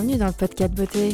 [0.00, 1.12] bienvenue dans le podcast beauté.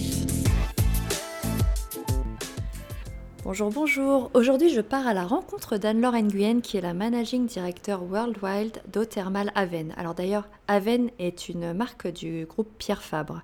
[3.43, 4.31] Bonjour, bonjour.
[4.35, 9.53] Aujourd'hui, je pars à la rencontre d'Anne-Laure Nguyen, qui est la managing director worldwide d'Othermal
[9.55, 9.95] Aven.
[9.97, 13.41] Alors d'ailleurs, Aven est une marque du groupe Pierre Fabre.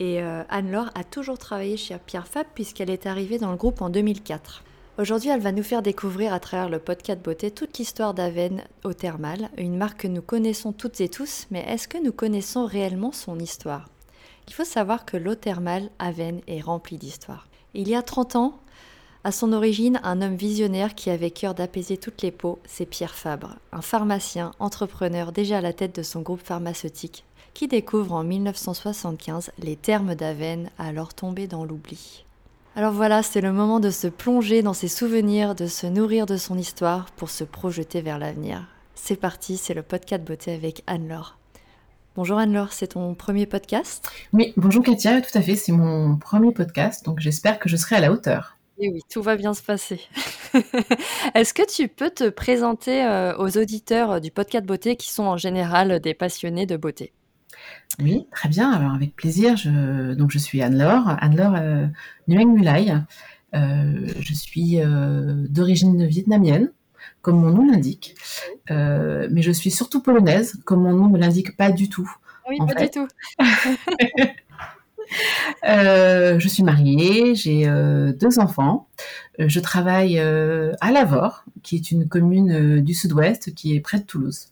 [0.00, 3.80] Et euh, Anne-Laure a toujours travaillé chez Pierre Fabre puisqu'elle est arrivée dans le groupe
[3.80, 4.64] en 2004.
[4.98, 8.92] Aujourd'hui, elle va nous faire découvrir à travers le podcast beauté toute l'histoire d'Aven au
[8.92, 13.12] thermal, une marque que nous connaissons toutes et tous, mais est-ce que nous connaissons réellement
[13.12, 13.86] son histoire?
[14.48, 17.48] Il faut savoir que l'eau thermale Aven est remplie d'histoire.
[17.74, 18.60] Il y a 30 ans,
[19.26, 23.14] à son origine, un homme visionnaire qui avait cœur d'apaiser toutes les peaux, c'est Pierre
[23.14, 28.22] Fabre, un pharmacien, entrepreneur déjà à la tête de son groupe pharmaceutique, qui découvre en
[28.22, 32.26] 1975 les termes d'Aven alors tombés dans l'oubli.
[32.76, 36.36] Alors voilà, c'est le moment de se plonger dans ses souvenirs, de se nourrir de
[36.36, 38.66] son histoire pour se projeter vers l'avenir.
[38.94, 41.38] C'est parti, c'est le podcast beauté avec Anne-Laure.
[42.16, 46.52] Bonjour Anne-Laure, c'est ton premier podcast Oui, bonjour Katia, tout à fait, c'est mon premier
[46.52, 48.56] podcast, donc j'espère que je serai à la hauteur.
[48.78, 50.00] Et oui, tout va bien se passer.
[51.34, 55.36] Est-ce que tu peux te présenter euh, aux auditeurs du podcast beauté qui sont en
[55.36, 57.12] général des passionnés de beauté?
[58.00, 58.72] Oui, très bien.
[58.72, 59.56] Alors avec plaisir.
[59.56, 61.86] Je, donc je suis Anne-Laure, Anne-Laure euh,
[62.28, 62.94] Nguyen Mulai.
[63.54, 66.72] Euh, je suis euh, d'origine vietnamienne,
[67.24, 68.14] comme mon nom l'indique,
[68.70, 72.08] euh, mais je suis surtout polonaise, comme mon nom ne l'indique pas du tout.
[72.48, 73.08] Oui, pas du tout.
[75.68, 78.88] Euh, je suis mariée, j'ai euh, deux enfants.
[79.38, 84.48] Je travaille à Lavore, qui est une commune du sud-ouest qui est près de Toulouse.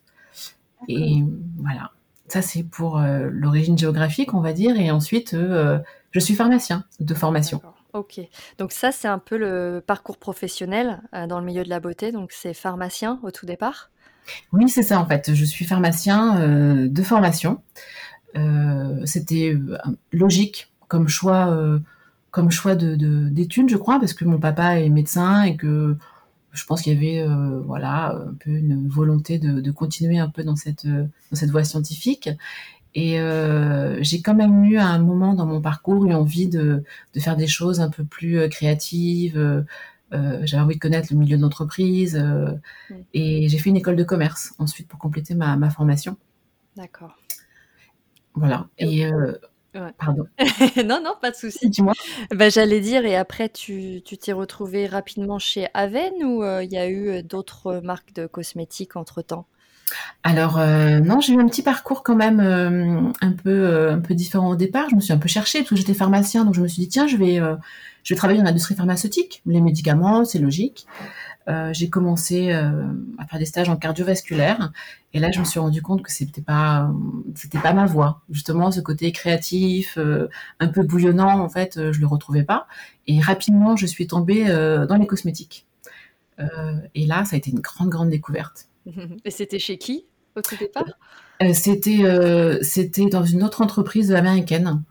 [0.89, 1.25] Et
[1.59, 1.91] voilà.
[2.29, 4.79] Ça, c'est pour l'origine géographique, on va dire.
[4.79, 7.63] Et ensuite, je suis pharmacien de formation.
[7.95, 8.21] Ok.
[8.59, 12.11] Donc ça, c'est un peu le parcours professionnel euh, dans le milieu de la beauté.
[12.11, 13.91] Donc c'est pharmacien au tout départ?
[14.53, 15.35] Oui, c'est ça, en fait.
[15.35, 17.63] Je suis pharmacien euh, de formation.
[18.37, 19.57] Euh, C'était
[20.13, 21.59] logique comme choix,
[22.31, 25.97] comme choix de, de- d'études, je crois, parce que mon papa est médecin et que
[26.53, 27.27] je pense qu'il y avait
[27.65, 32.29] voilà un peu une volonté de, continuer un peu dans cette dans cette voie scientifique.
[32.95, 36.85] Et euh, j'ai quand même eu à un moment dans mon parcours eu envie de,
[37.15, 39.39] de faire des choses un peu plus euh, créatives.
[39.39, 42.53] euh, j'avais envie de connaître le milieu de l'entreprise euh,
[42.91, 43.03] Mm.
[43.15, 46.17] et j'ai fait une école de commerce ensuite pour compléter ma, ma formation.
[46.77, 47.15] D'accord.
[48.35, 48.69] Voilà.
[48.79, 49.07] Et
[49.75, 49.93] Ouais.
[49.99, 50.27] pardon.
[50.87, 51.71] non, non, pas de souci.
[51.71, 51.95] Dis-moi.
[52.31, 56.79] Ben, j'allais dire, et après, tu tu t'es retrouvé rapidement chez Aven ou il y
[56.79, 59.47] a eu d'autres marques de cosmétiques entre-temps?
[60.25, 63.99] Alors euh, non, j'ai eu un petit parcours quand même euh, un peu euh, un
[63.99, 64.89] peu différent au départ.
[64.89, 66.89] Je me suis un peu cherchée parce que j'étais pharmacien, donc je me suis dit
[66.89, 67.41] tiens, je vais
[68.05, 69.43] je vais travailler dans l'industrie pharmaceutique.
[69.47, 70.87] Les médicaments, c'est logique.
[71.73, 74.73] J'ai commencé à faire des stages en cardiovasculaire
[75.13, 76.91] et là je me suis rendu compte que c'était pas
[77.63, 78.21] pas ma voie.
[78.31, 79.99] Justement, ce côté créatif,
[80.61, 82.69] un peu bouillonnant, en fait, je le retrouvais pas.
[83.09, 84.47] Et rapidement, je suis tombée
[84.89, 85.67] dans les cosmétiques.
[86.95, 88.69] Et là, ça a été une grande grande découverte.
[89.25, 90.07] Et c'était chez qui
[90.37, 90.85] au tout départ?
[91.43, 94.83] Euh, c'était euh, c'était dans une autre entreprise américaine.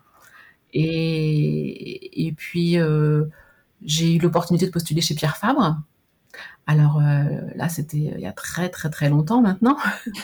[0.74, 3.25] Et, et puis, euh,
[3.84, 5.81] j'ai eu l'opportunité de postuler chez Pierre Fabre.
[6.68, 9.78] Alors là, c'était il y a très très très longtemps maintenant.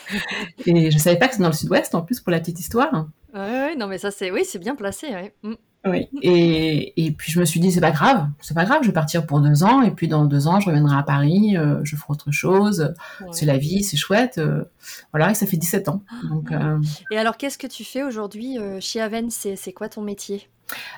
[0.65, 3.07] Et je savais pas que c'était dans le sud-ouest en plus pour la petite histoire.
[3.33, 5.07] Ouais, ouais, non, mais ça, c'est oui, c'est bien placé.
[5.07, 5.33] ouais.
[5.43, 5.53] Mm.
[5.85, 6.09] Oui.
[6.21, 8.93] Et, et puis je me suis dit, c'est pas grave, c'est pas grave, je vais
[8.93, 9.81] partir pour deux ans.
[9.83, 12.93] Et puis dans deux ans, je reviendrai à Paris, euh, je ferai autre chose.
[13.21, 13.27] Ouais.
[13.31, 14.37] C'est la vie, c'est chouette.
[14.37, 14.65] euh,
[15.13, 16.03] voilà, et ça fait 17 ans.
[16.29, 16.77] Donc, euh,
[17.11, 19.29] Et alors, qu'est-ce que tu fais aujourd'hui chez Aven?
[19.29, 20.49] C'est quoi ton métier?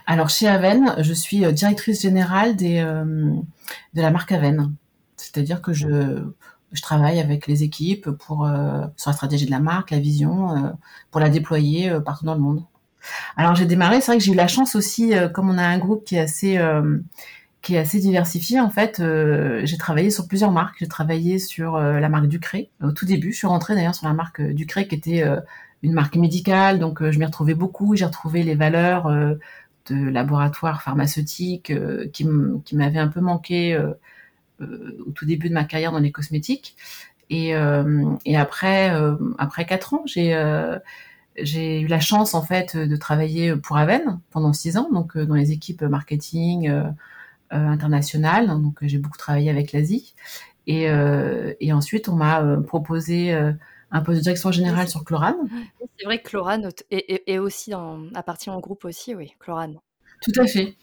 [0.08, 4.74] Alors chez Aven, je suis directrice générale des, de la marque Aven.
[5.18, 6.24] C'est-à-dire que je,
[6.72, 10.56] je travaille avec les équipes pour, euh, sur la stratégie de la marque, la vision,
[10.56, 10.70] euh,
[11.12, 12.64] pour la déployer euh, partout dans le monde.
[13.38, 15.78] Alors j'ai démarré, c'est vrai que j'ai eu la chance aussi, comme on a un
[15.78, 16.60] groupe qui est assez,
[17.62, 19.02] qui est assez diversifié, en fait,
[19.64, 20.76] j'ai travaillé sur plusieurs marques.
[20.80, 23.32] J'ai travaillé sur la marque Ducré au tout début.
[23.32, 25.24] Je suis rentrée d'ailleurs sur la marque Ducré qui était
[25.82, 27.96] une marque médicale, donc je m'y retrouvais beaucoup.
[27.96, 31.72] J'ai retrouvé les valeurs de laboratoire pharmaceutique
[32.12, 32.26] qui
[32.76, 33.80] m'avaient un peu manqué
[34.62, 36.76] au tout début de ma carrière dans les cosmétiques.
[37.30, 40.80] Et, euh, et après, euh, après quatre ans, j'ai euh,
[41.38, 45.26] j'ai eu la chance en fait de travailler pour Aven pendant six ans, donc euh,
[45.26, 46.84] dans les équipes marketing euh,
[47.54, 48.48] euh, internationales.
[48.48, 50.14] Donc euh, j'ai beaucoup travaillé avec l'Asie.
[50.68, 53.54] Et, euh, et ensuite, on m'a euh, proposé euh,
[53.92, 55.38] un poste de direction générale sur Chlorane.
[55.98, 59.78] C'est vrai que Chlorane est, est- est aussi dans, appartient au groupe aussi, oui, Chlorane.
[60.22, 60.76] Tout à fait.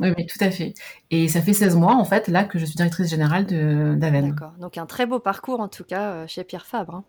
[0.00, 0.74] Oui, oui, tout à fait.
[1.10, 4.30] Et ça fait 16 mois, en fait, là, que je suis directrice générale d'Aven.
[4.30, 4.52] D'accord.
[4.58, 6.94] Donc un très beau parcours en tout cas euh, chez Pierre Fabre.
[6.96, 7.04] hein.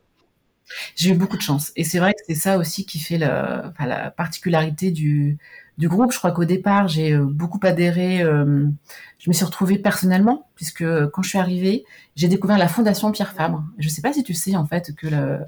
[0.95, 3.85] J'ai eu beaucoup de chance et c'est vrai que c'est ça aussi qui fait enfin
[3.85, 5.37] la particularité du
[5.77, 6.11] du groupe.
[6.13, 8.73] Je crois qu'au départ, j'ai, heu, beaucoup adhéré, hem,
[9.17, 11.83] je me suis retrouvée personnellement puisque, quand je suis arrivée,
[12.15, 13.63] j'ai découvert la fondation Pierre Fabre.
[13.77, 15.45] Je sais pas si tu sais en fait que le Heu,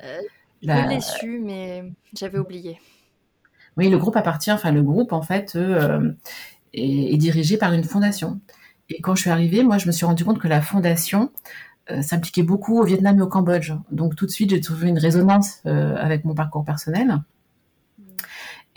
[0.61, 1.83] je la l'ai su, mais
[2.13, 2.79] j'avais oublié.
[3.77, 5.57] Oui, le groupe appartient enfin le groupe en fait,
[6.75, 8.39] hem, est est dirigé par une fondation
[8.89, 11.31] et quand je suis arrivée, moi, je me suis rendue compte que la fondation,
[11.91, 13.73] heu, s'impliquait beaucoup au Vietnam et au Cambodge.
[13.91, 17.21] Donc tout de suite, j'ai trouvé une résonance, heu, avec mon parcours personnel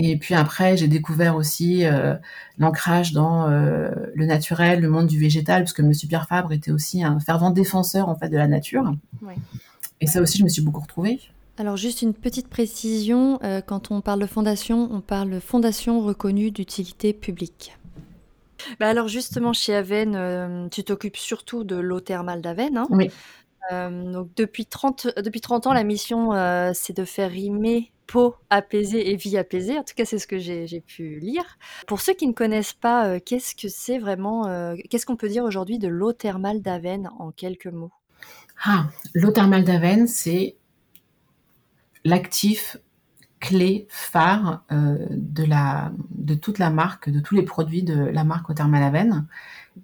[0.01, 2.17] et puis après, j'ai découvert aussi, heu,
[2.57, 7.19] l'ancrage dans, le naturel, le monde du végétal, puisque monsieur Pierre Fabre était aussi un
[7.19, 8.93] fervent défenseur, en fait, de la nature
[9.23, 9.35] Ouais.
[10.01, 11.19] et ça aussi, je me suis beaucoup retrouvée.
[11.57, 16.53] Alors juste une petite précision, quand on parle de fondation, on parle de fondation reconnue
[16.53, 17.77] d'utilité publique.
[18.81, 22.91] Bah, alors justement chez Aven, hem, tu t'occupes surtout de l'eau thermale d'Aven, hein?
[22.91, 23.19] Oui.
[23.71, 28.37] Hem, donc depuis 30 depuis 30 ans, la mission, heu, c'est de faire rimer peau
[28.51, 29.79] apaisée et vie apaisée.
[29.79, 31.45] En tout cas, c'est ce que j'ai j'ai pu lire.
[31.89, 35.29] Pour ceux qui ne connaissent pas, heu, qu'est-ce que c'est vraiment, heu, qu'est-ce qu'on peut
[35.29, 37.93] dire aujourd'hui de l'eau thermale d'Aven en quelques mots?
[38.65, 38.89] Ah!
[39.15, 40.57] L'eau thermale d'Aven, c'est
[42.05, 42.77] l'actif
[43.41, 48.25] clé, phare, heu, de la de toute la marque, de tous les produits de la
[48.25, 49.27] marque Eau Thermale Aven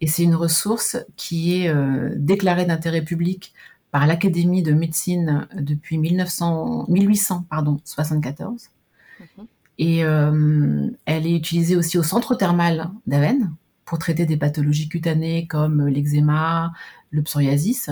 [0.01, 3.55] et c'est une ressource qui est, heu, déclarée d'intérêt public
[3.93, 8.71] par l'Académie de médecine depuis 1900 1800 pardon, 74
[9.21, 9.45] Mmh mh.
[9.79, 13.53] et hem, elle est utilisée aussi au centre thermal d'Aven
[13.85, 16.73] pour traiter des pathologies cutanées comme l'eczéma,
[17.11, 17.91] le psoriasis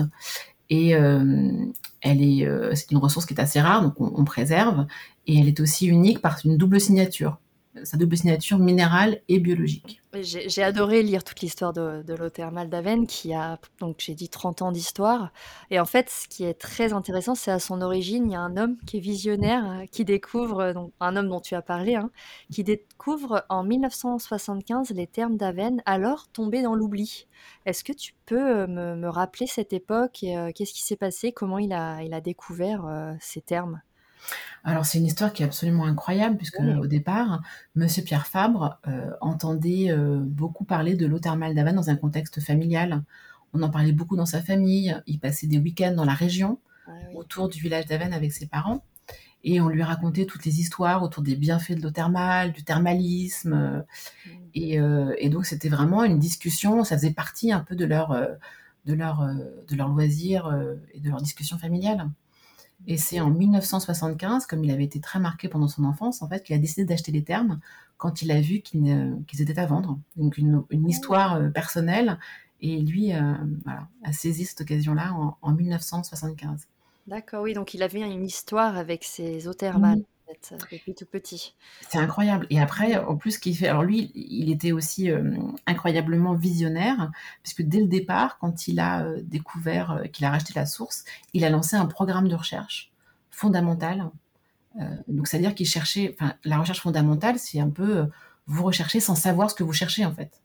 [0.69, 4.25] et hem, elle est, heu, c'est une ressource qui est assez rare, donc on on
[4.25, 4.87] préserve
[5.27, 7.39] et elle est aussi unique par une double signature.
[7.83, 9.99] Sa double signature minérale et biologique.
[10.21, 14.61] J'ai adoré lire toute l'histoire de l'eau thermale d'Aven qui a donc j'ai dit 30
[14.61, 15.31] ans d'histoire
[15.71, 18.41] et en fait, ce qui est très intéressant, c'est à son origine, il y a
[18.41, 21.63] un homme qui est visionnaire, heu, qui découvre, heu, donc un homme dont tu as
[21.63, 22.11] parlé, hein,
[22.51, 27.27] qui découvre en 1975 les thermes d'Aven, alors tombés dans l'oubli.
[27.65, 31.31] Est-ce que tu peux, heu, me rappeler cette époque et qu'est-ce qui s'est passé?
[31.31, 32.85] Comment il a il a découvert,
[33.19, 33.81] ces thermes?
[34.63, 36.73] Alors c'est une histoire qui est absolument incroyable Ouais.
[36.77, 37.41] puisqu'au départ,
[37.75, 42.41] monsieur Pierre Fabre, heu, entendait, heu, beaucoup parler de l'eau thermale d'Aven dans un contexte
[42.41, 43.03] familial.
[43.53, 46.91] On en parlait beaucoup dans sa famille, il passait des week-ends dans la région, Ah
[47.09, 47.17] oui.
[47.17, 48.83] autour du village d'Aven avec ses parents
[49.43, 53.85] et on lui racontait toutes les histoires autour des bienfaits de l'eau thermale, du thermalisme,
[54.25, 54.53] Mmh.
[54.53, 58.11] et heu et donc c'était vraiment une discussion, ça faisait partie un peu de leur,
[58.85, 59.25] de leur,
[59.69, 60.47] de leur loisir,
[60.93, 62.09] et de leur discussion familiale
[62.87, 66.43] et c'est en 1975, comme il avait été très marqué pendant son enfance, en fait,
[66.43, 67.59] qu'il a décidé d'acheter les thermes
[67.97, 69.99] quand il a vu qu'ils étaient à vendre.
[70.17, 70.89] Donc une une Oh!
[70.89, 72.19] histoire, heu, personnelle
[72.61, 73.11] et lui,
[73.65, 76.67] voilà, a saisi cette occasion-là en en 1975.
[77.07, 80.03] D'accord, oui, donc il avait une histoire avec ces eaux thermales, Mmh.
[81.05, 81.53] Petit.
[81.89, 86.33] C'est incroyable et après, en plus, qu'il fait alors lui, il était aussi, hem, incroyablement
[86.33, 87.11] visionnaire
[87.43, 91.03] puisque dès le départ, quand il a, heu, découvert, qu'il a racheté la source,
[91.33, 92.91] il a lancé un programme de recherche
[93.31, 94.09] fondamental.
[95.07, 98.07] Donc c'est-à-dire qu'il cherchait enfin, la recherche fondamentale, c'est un peu,
[98.47, 100.41] vous recherchez sans savoir ce que vous cherchez, en fait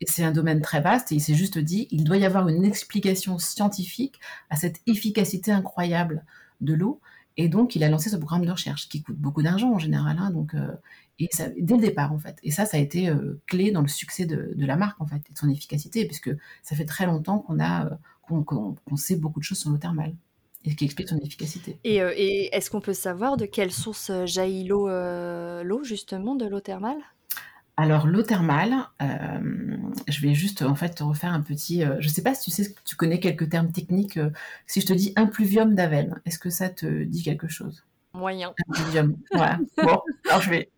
[0.00, 2.48] et c'est un domaine très vaste et il s'est juste dit: «Il doit y avoir
[2.48, 4.20] une explication scientifique
[4.50, 6.24] à cette efficacité incroyable
[6.60, 7.00] de l'eau»
[7.38, 10.18] et donc il a lancé ce programme de recherche qui coûte beaucoup d'argent en général,
[10.20, 10.72] hein, donc heu
[11.20, 13.82] et ça dès le départ, en fait et ça, ça a été, heu, clé dans
[13.82, 16.30] le succès de la marque, en fait et de son efficacité puisque
[16.62, 17.90] ça fait très longtemps qu'on a, heu,
[18.44, 20.14] qu'on sait beaucoup de choses sur l'eau thermale
[20.64, 21.78] et qui explique son efficacité.
[21.84, 21.98] Et
[22.54, 26.98] est-ce qu'on peut savoir de quelle source, jaillit l'eau justement de l'eau thermale?
[27.80, 32.08] Alors l'eau thermale, hem, je vais juste, en fait, te refaire un petit, heu je
[32.08, 34.32] sais pas si tu sais tu connais quelques termes techniques, heu,
[34.66, 37.84] si je te dis impluvium d'Aven, est-ce que ça te dit quelque chose?
[38.14, 38.52] Moyen.
[38.68, 39.60] Impluvium, voilà.
[39.80, 40.70] Bon, alors je vais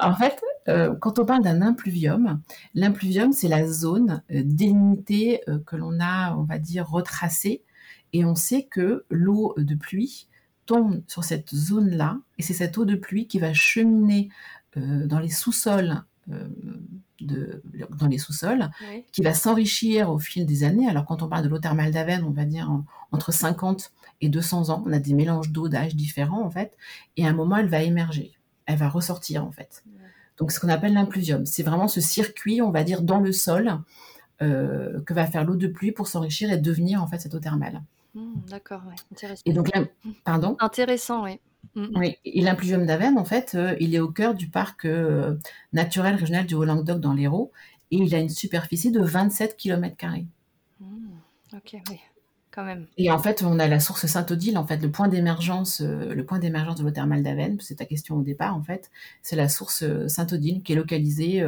[0.00, 0.42] en fait,
[1.00, 2.40] quand on parle d'un impluvium,
[2.74, 7.62] l'impluvium, c'est la zone, délimitée, que l'on a, on va dire, retracée
[8.12, 10.28] et on sait que l'eau de pluie
[10.66, 14.28] tombe sur cette zone-là et c'est cette eau de pluie qui va cheminer,
[14.76, 16.02] dans les sous-sols,
[17.20, 17.62] de
[17.98, 19.04] dans les sous-sols, Oui.
[19.12, 20.88] qui va s'enrichir au fil des années.
[20.88, 24.28] Alors quand on parle de l'eau thermale d'Aven, on va dire en entre 50 et
[24.28, 24.82] 200 ans.
[24.86, 26.76] On a des mélanges d'eau d'âges différents, en fait
[27.16, 28.32] et à un moment, elle va émerger.
[28.66, 29.82] Elle va ressortir, en fait.
[29.86, 30.04] Ouais.
[30.36, 31.46] Donc ce qu'on appelle l'impluvium.
[31.46, 33.78] C'est vraiment ce circuit, on va dire, dans le sol,
[34.42, 37.40] heu, que va faire l'eau de pluie pour s'enrichir et devenir, en fait, cette eau
[37.40, 37.82] thermale.
[38.14, 39.42] Mmh, d'accord, ouais, Et intéressant.
[39.52, 39.86] donc l'im
[40.24, 40.56] pardon?
[40.60, 41.40] Intéressant, oui.
[41.74, 41.90] Mmh mh.
[41.94, 45.38] Oui et l'impluvium d'Aven, en fait, heu, il est au cœur du parc, heu,
[45.72, 47.52] naturel régional du Haut-Languedoc dans l'Hérault
[47.90, 50.26] et il a une superficie de 27 kilomètres carrés.
[50.80, 51.08] Mmh,
[51.54, 51.98] OK, oui,
[52.50, 52.86] quand même.
[52.96, 56.38] Et en fait, on a la source Saint-Odile, en fait, le point d'émergence, le point
[56.38, 58.90] d'émergence de l'eau thermale d'Aven, c'est ta question au départ, en fait,
[59.22, 61.42] c'est la source Saint-Odile qui est localisée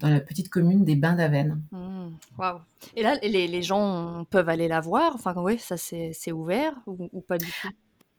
[0.00, 1.60] dans la petite commune des Bains d'Aven.
[1.70, 2.08] Mmh,
[2.38, 2.58] waouh.
[2.96, 7.08] Et là, les, les, gens peuvent aller la voir Enfin, oui, ça c'est ouvert ou,
[7.12, 7.68] ou, pas du tout?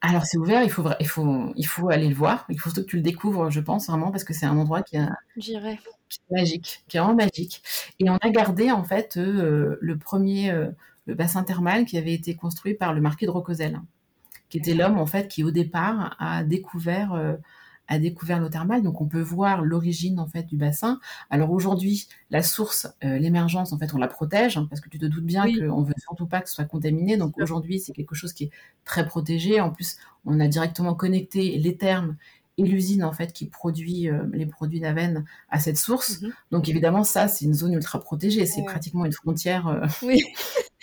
[0.02, 2.46] Alors, c'est ouvert, il faut, il, faut, il faut aller le voir.
[2.50, 4.98] Il faut que tu le découvres, je pense, vraiment, parce que c'est un endroit qui,
[5.40, 5.80] qui, est
[6.32, 7.62] magique, qui est vraiment magique.
[8.00, 10.70] Et on a gardé, en fait, euh, le premier euh,
[11.06, 13.80] le bassin thermal qui avait été construit par le marquis de Rocosel,
[14.50, 17.14] qui était l'homme, en fait, qui, au départ, a découvert...
[17.94, 21.02] A découvert l'eau thermale, donc on peut voir l'origine en fait du bassin.
[21.30, 24.98] Alors aujourd'hui, la source, euh, l'émergence, en fait, on la protège hein, parce que tu
[24.98, 27.18] te doutes bien qu'on veut surtout pas que ce soit contaminé.
[27.18, 28.52] Donc aujourd'hui, c'est quelque chose qui est
[28.86, 29.60] très protégé.
[29.60, 32.16] En plus, on a directement connecté les thermes
[32.58, 36.22] et l'usine en fait qui produit euh, les produits d'Aven à cette source.
[36.22, 36.34] Mhm.
[36.52, 38.46] Donc évidemment, ça, c'est une zone ultra protégée.
[38.46, 39.68] C'est pratiquement une frontière.
[39.68, 40.24] Euh, oui.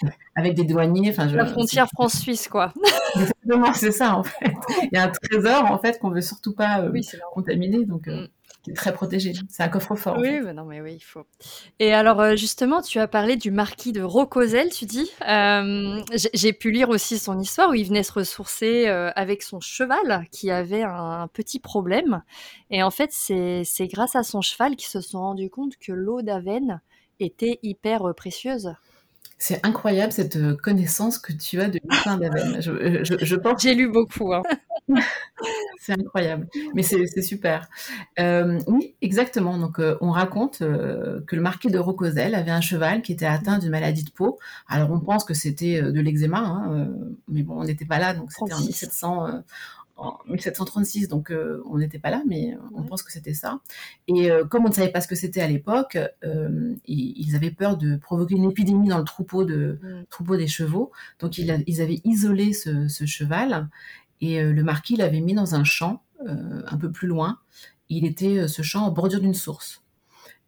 [0.36, 1.10] avec des douaniers.
[1.10, 2.72] Enfin, la frontière France-Suisse, quoi.
[3.14, 4.54] Exactement, c'est ça en fait.
[4.82, 7.00] Il y a un trésor en fait qu'on veut surtout pas euh,
[7.32, 8.26] contaminer, donc euh,
[8.74, 9.32] très protégé.
[9.48, 10.16] C'est un coffre-fort.
[10.18, 11.24] Oui, mais non, mais oui, il faut.
[11.78, 15.10] Et alors euh, justement, tu as parlé du marquis de Rocosel, tu dis.
[16.34, 20.50] J'ai pu lire aussi son histoire où il venait se ressourcer avec son cheval qui
[20.50, 22.22] avait un petit problème.
[22.70, 26.22] Et en fait, c'est grâce à son cheval qu'ils se sont rendus compte que l'eau
[26.22, 26.80] d'Aven
[27.20, 28.74] était hyper précieuse.
[29.40, 32.60] C'est incroyable cette euh, connaissance que tu as de l'histoire d'Aven.
[32.60, 33.62] Je, euh, je, je, pense.
[33.62, 34.34] J'ai lu beaucoup.
[34.34, 34.42] Hein.
[35.80, 37.68] c'est incroyable, mais c'est super.
[38.18, 39.58] Euh, oui, exactement.
[39.58, 43.26] Donc, euh, on raconte euh, que le marquis de Rocosel avait un cheval qui était
[43.26, 44.38] atteint d'une maladie de peau.
[44.68, 46.88] Alors, on pense que c'était de l'eczéma, hein,
[47.28, 49.42] mais bon, on n'était pas là, donc c'était en 1700
[49.98, 53.60] en 1736, donc euh, on n'était pas là, mais on pense que c'était ça.
[54.06, 57.50] Et euh, comme on ne savait pas ce que c'était à l'époque, euh, ils, avaient
[57.50, 59.78] peur de provoquer une épidémie dans le troupeau, de,
[60.08, 60.92] troupeau des chevaux.
[61.18, 63.68] Donc ils, avaient isolé ce, cheval
[64.20, 67.38] et le marquis l'avait mis dans un champ un peu plus loin.
[67.88, 69.82] Il était ce champ en bordure d'une source.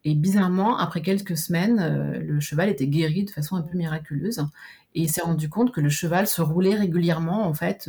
[0.04, 4.40] Et bizarrement, après quelques semaines, le cheval était guéri de façon un peu miraculeuse.
[4.94, 7.88] Et il s'est rendu compte que le cheval se roulait régulièrement, en fait,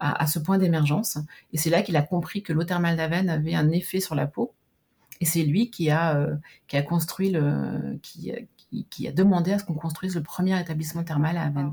[0.00, 1.18] à, ce point d'émergence.
[1.52, 4.26] Et c'est là qu'il a compris que l'eau thermale d'Aven avait un effet sur la
[4.26, 4.54] peau.
[5.20, 6.34] Et c'est lui qui a, euh,
[6.66, 8.32] qui a construit le, qui,
[8.88, 11.72] qui, a demandé à ce qu'on construise le premier établissement thermal à Aven.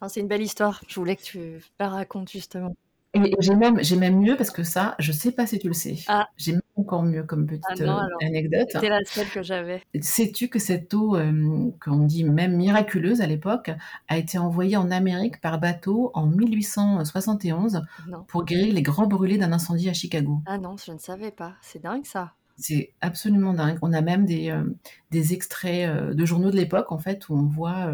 [0.00, 0.80] Ah c'est une belle histoire.
[0.86, 2.76] Je voulais que tu la racontes justement.
[3.14, 5.74] Et j'ai même, j'ai même mieux parce que ça, je sais pas si tu le
[5.74, 5.98] sais.
[6.08, 6.28] Ah.
[6.36, 8.68] J'ai même encore mieux comme petite ah euh, anecdote.
[8.70, 9.82] C'était la seule que j'avais.
[10.00, 13.70] Sais-tu que cette eau, euh, qu'on dit même miraculeuse à l'époque,
[14.08, 17.82] a été envoyée en Amérique par bateau en 1871
[18.26, 20.40] pour guérir les grands brûlés d'un incendie à Chicago?
[20.46, 21.54] Ah non, je ne savais pas.
[21.62, 22.32] C'est dingue ça.
[22.56, 23.78] C'est absolument dingue.
[23.82, 24.64] On a même des, euh,
[25.10, 27.92] des extraits de journaux de l'époque en fait où on voit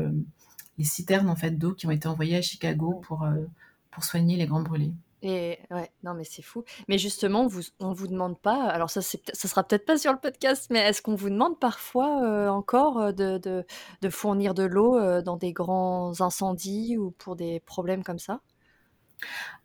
[0.79, 3.27] les citernes en fait d'eau qui ont été envoyées à Chicago pour,
[3.91, 4.93] pour soigner les grands brûlés.
[5.23, 6.65] Et ouais, non, mais c'est fou.
[6.89, 10.13] Mais justement, vous, on vous demande pas, alors ça, c'est, ça sera peut-être pas sur
[10.13, 13.67] le podcast, mais est-ce qu'on vous demande parfois euh, encore euh, de, de,
[14.01, 18.41] de, fournir de l'eau euh, dans des grands incendies ou pour des problèmes comme ça?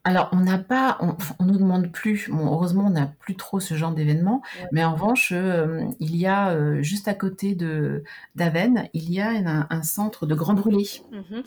[0.04, 2.30] Alors, on n'a pas, on, on, nous demande plus.
[2.30, 4.42] Bon, heureusement, on n'a plus trop ce genre d'événement.
[4.74, 8.04] Mais en revanche, il y a juste à côté de
[8.36, 9.30] d'Aven, il y a
[9.70, 10.90] un, centre de grands brûlés.
[11.12, 11.42] Mmh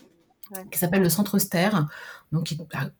[0.70, 1.70] qui s'appelle le Centre Ster,
[2.32, 2.54] donc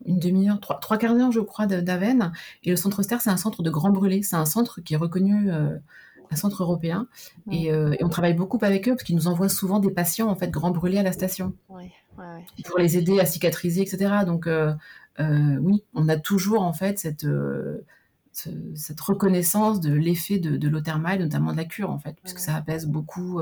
[0.05, 2.31] une demi-heure, trois, trois quarts d'heure, je crois, d'Aven.
[2.63, 4.23] Et le Centre Ster, c'est un centre de grands brûlés.
[4.23, 5.77] C'est un centre qui est reconnu, euh,
[6.31, 7.07] un centre européen.
[7.47, 10.35] Euh, et, on travaille beaucoup avec eux parce qu'ils nous envoient souvent des patients, en
[10.35, 11.53] fait, grands brûlés à la station.
[12.65, 14.25] pour les aider à cicatriser, etc.
[14.25, 14.73] Donc, euh,
[15.17, 17.25] oui, on a toujours, en fait, cette
[18.73, 22.39] cette reconnaissance de l'effet de, de l'eau thermale, notamment de la cure, en fait, puisque
[22.39, 23.41] ça apaise beaucoup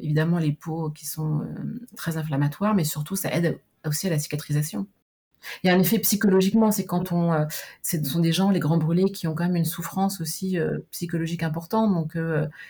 [0.00, 4.18] évidemment les peaux qui sont euh, très inflammatoires, mais surtout ça aide aussi à la
[4.18, 4.86] cicatrisation.
[5.64, 7.46] Il y a un effet psychologiquement, c'est quand on, euh,
[7.82, 10.58] ce sont des gens, les grands brûlés, qui ont quand même une souffrance aussi
[10.90, 11.94] psychologique importante.
[11.94, 12.18] Donc,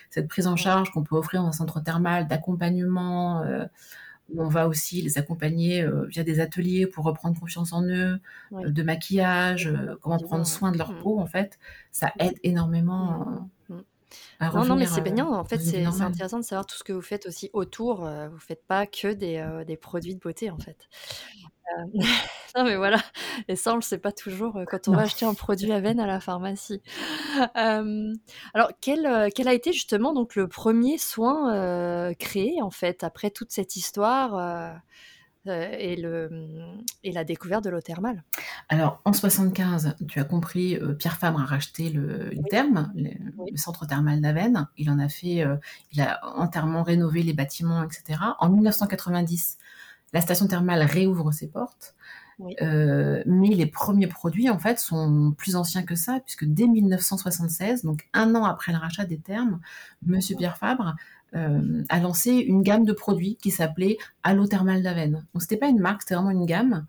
[0.09, 3.43] cette prise en charge qu'on peut offrir dans un centre thermal, d'accompagnement,
[4.33, 8.21] où on va aussi les accompagner via des ateliers pour reprendre confiance en eux,
[8.53, 9.69] de maquillage,
[10.01, 10.99] comment prendre soin de leur mmh.
[11.01, 11.59] peau, en fait,
[11.91, 13.49] ça aide énormément
[14.41, 15.27] non, non, mais c'est bien.
[15.27, 18.05] En fait, c'est intéressant de savoir tout ce que vous faites aussi autour.
[18.05, 20.89] Euh, vous faites pas que des, euh, des produits de beauté, en fait.
[21.77, 21.83] Euh,
[22.55, 22.99] non, mais voilà.
[23.47, 25.99] Et ça, on le sait pas toujours quand on va acheter un produit à veine
[25.99, 26.81] à la pharmacie.
[27.55, 33.51] alors, quel, quel a été justement donc le premier soin créé, en fait, après toute
[33.51, 34.77] cette histoire
[35.47, 36.29] euh, et, le,
[37.03, 38.23] et la découverte de l'eau thermale?
[38.69, 42.43] Alors, en 75, tu as compris, euh, Pierre Fabre a racheté le, les
[43.49, 44.67] le, centre thermal d'Aven.
[44.77, 45.57] Il en a fait, euh,
[45.91, 48.19] il a entièrement rénové les bâtiments, etc.
[48.39, 49.57] En 1990,
[50.13, 51.95] la station thermale réouvre ses portes.
[52.61, 57.83] Euh, mais les premiers produits, en fait, sont plus anciens que ça, puisque dès 1976,
[57.83, 59.59] donc un an après le rachat des termes,
[60.05, 60.95] Monsieur Pierre Fabre
[61.35, 65.25] euh, a lancé une gamme de produits qui s'appelait Allo Thermal d'Aven.
[65.33, 66.85] Donc c'était pas une marque, c'était vraiment une gamme.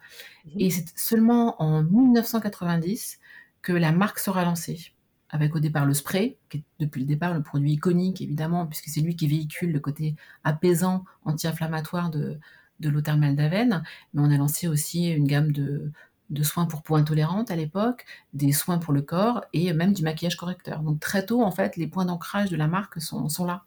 [0.46, 0.52] Mhm.
[0.56, 3.18] Et c'est seulement en 1990
[3.60, 4.91] que la marque sera lancée.
[5.32, 8.88] Avec au départ le spray, qui est depuis le départ le produit iconique évidemment, puisque
[8.88, 12.38] c'est lui qui véhicule le côté apaisant, anti-inflammatoire de,
[12.82, 15.90] de l'eau thermale d'Aven, mais on a lancé aussi une gamme de,
[16.42, 20.36] soins pour peau intolérante à l'époque, des soins pour le corps et même du maquillage
[20.36, 20.80] correcteur.
[20.82, 23.64] Donc très tôt, en fait, les points d'ancrage de la marque sont, sont là.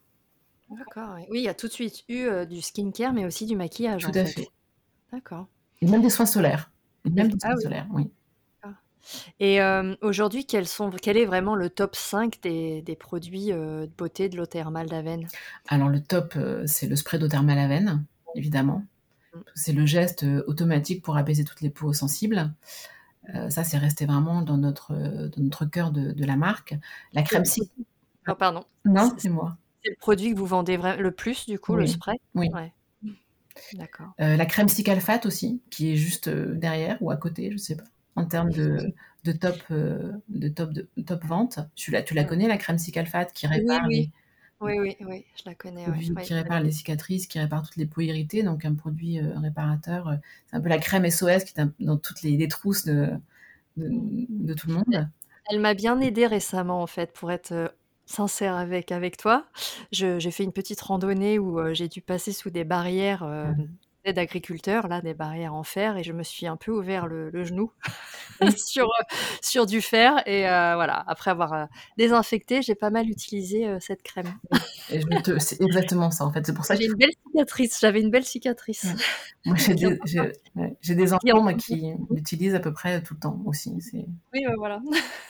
[0.70, 1.16] D'accord.
[1.30, 4.04] Oui, il y a tout de suite eu euh, du skincare, mais aussi du maquillage.
[4.04, 4.50] Tout à fait.
[5.12, 5.48] D'accord.
[5.82, 6.72] Et même des soins solaires.
[7.06, 8.10] Et même des ah soins solaires, oui.
[9.40, 13.86] Et euh, aujourd'hui, quels sont, quel est vraiment le top 5 des, des produits euh,
[13.86, 15.28] de beauté de l'eau thermale d'Aven?
[15.68, 18.84] Alors le top, c'est le spray d'eau thermale Aven, évidemment.
[19.54, 22.54] C'est le geste euh, automatique pour apaiser toutes les peaux sensibles.
[23.34, 26.76] Euh, ça, c'est resté vraiment dans notre, dans notre cœur de, la marque.
[27.14, 27.70] La crème si.
[28.28, 28.64] Oh, pardon.
[28.86, 29.58] Non, c'est moi.
[29.84, 32.20] C'est le produit que vous vendez le plus, du coup, le spray?
[32.34, 32.50] Oui.
[33.74, 34.08] D'accord.
[34.20, 37.76] Euh, la crème Cicalfate aussi, qui est juste derrière ou à côté, je ne sais
[37.76, 37.86] pas,
[38.16, 38.94] en termes de,
[39.24, 41.60] de top, de top, de top vente.
[41.76, 44.12] Tu la, tu la connais, la crème Cicalfate qui répare oui,
[44.62, 45.86] oui, oui, oui, je la connais.
[46.24, 50.08] qui répare les cicatrices, qui répare toutes les peaux irritées, donc un produit euh, réparateur.
[50.08, 50.16] Euh,
[50.48, 53.12] c'est un peu la crème SOS qui est dans toutes les, trousses de,
[53.78, 55.10] de, tout le monde.
[55.50, 57.68] Elle m'a bien aidée récemment, en fait, pour être euh,
[58.06, 59.46] sincère avec, avec toi.
[59.92, 63.28] j'ai fait une petite randonnée où j'ai dû passer sous des barrières
[64.14, 67.72] d'agriculteurs, là, des barrières en fer, et je me suis un peu ouvert le, genou
[68.58, 70.22] sur, euh, sur du fer.
[70.26, 71.66] Et euh, voilà, après avoir euh,
[71.98, 74.34] désinfecté, j'ai pas mal utilisé cette crème.
[75.40, 76.46] c'est exactement ça, en fait.
[76.46, 77.80] C'est pour ça J'ai une belle cicatrice.
[77.82, 78.86] J'avais une belle cicatrice.
[79.46, 83.76] Moi, j'ai des, des, enfants qui l'utilisent à peu près tout le temps aussi.
[84.34, 84.82] Oui, voilà.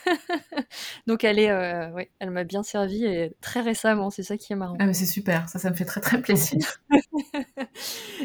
[1.07, 4.09] Donc, elle est, oui, elle m'a bien servi et très récemment.
[4.09, 4.75] C'est ça qui est marrant.
[4.79, 5.47] Ah, mais c'est super.
[5.49, 6.81] Ça, ça me fait très, très plaisir.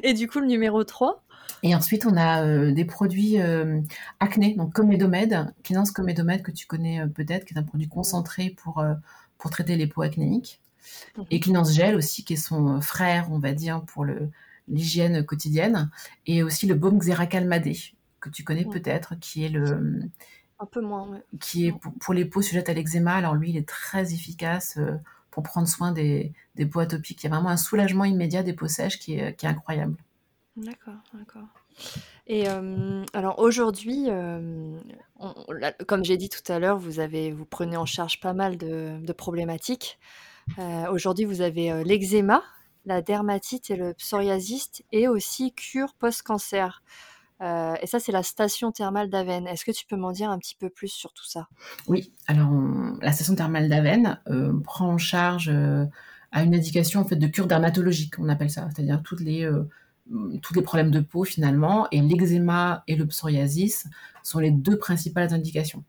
[0.02, 1.22] et du coup, le numéro 3
[1.62, 3.80] et ensuite, on a euh, des produits euh,
[4.18, 8.50] acné, donc Comédomède, Kinance Comédomède que tu connais euh, peut-être, qui est un produit concentré
[8.50, 8.84] pour,
[9.38, 10.60] pour traiter les peaux acnéiques.
[11.18, 11.24] Mhm.
[11.30, 14.06] Et Kinance Gel aussi, qui est son frère, on va dire, pour
[14.68, 15.90] l'hygiène quotidienne.
[16.26, 17.76] Et aussi le baume Xeracalmadé,
[18.20, 20.02] que tu connais peut-être, qui est le...
[20.62, 23.14] Un peu moins, Qui est pour, les peaux sujettes à l'eczéma.
[23.14, 24.78] Alors lui, il est très efficace
[25.30, 27.22] pour prendre soin des, des peaux atopiques.
[27.22, 29.96] Il y a vraiment un soulagement immédiat des peaux sèches qui est, qui est incroyable.
[30.56, 31.48] D'accord, d'accord.
[32.26, 34.78] Et euh, alors aujourd'hui, euh,
[35.86, 39.12] comme j'ai dit tout à l'heure, vous avez, vous prenez en charge pas mal de,
[39.12, 39.98] problématiques.
[40.58, 42.42] Euh, aujourd'hui, vous avez l'eczéma,
[42.84, 46.82] la dermatite et le psoriasis, et aussi cure post-cancer.
[47.40, 49.46] et ça, c'est la station thermale d'Aven.
[49.46, 51.48] Est-ce que tu peux m'en dire un petit peu plus sur tout ça?
[51.86, 52.50] Oui, alors
[53.00, 54.20] la station thermale d'Aven
[54.64, 55.48] prend en charge
[56.32, 59.48] à une indication en fait de cure dermatologique, on appelle ça, c'est-à-dire toutes les
[60.42, 63.86] tous les problèmes de peau finalement, et l'eczéma et le psoriasis
[64.22, 65.84] sont les deux principales indications.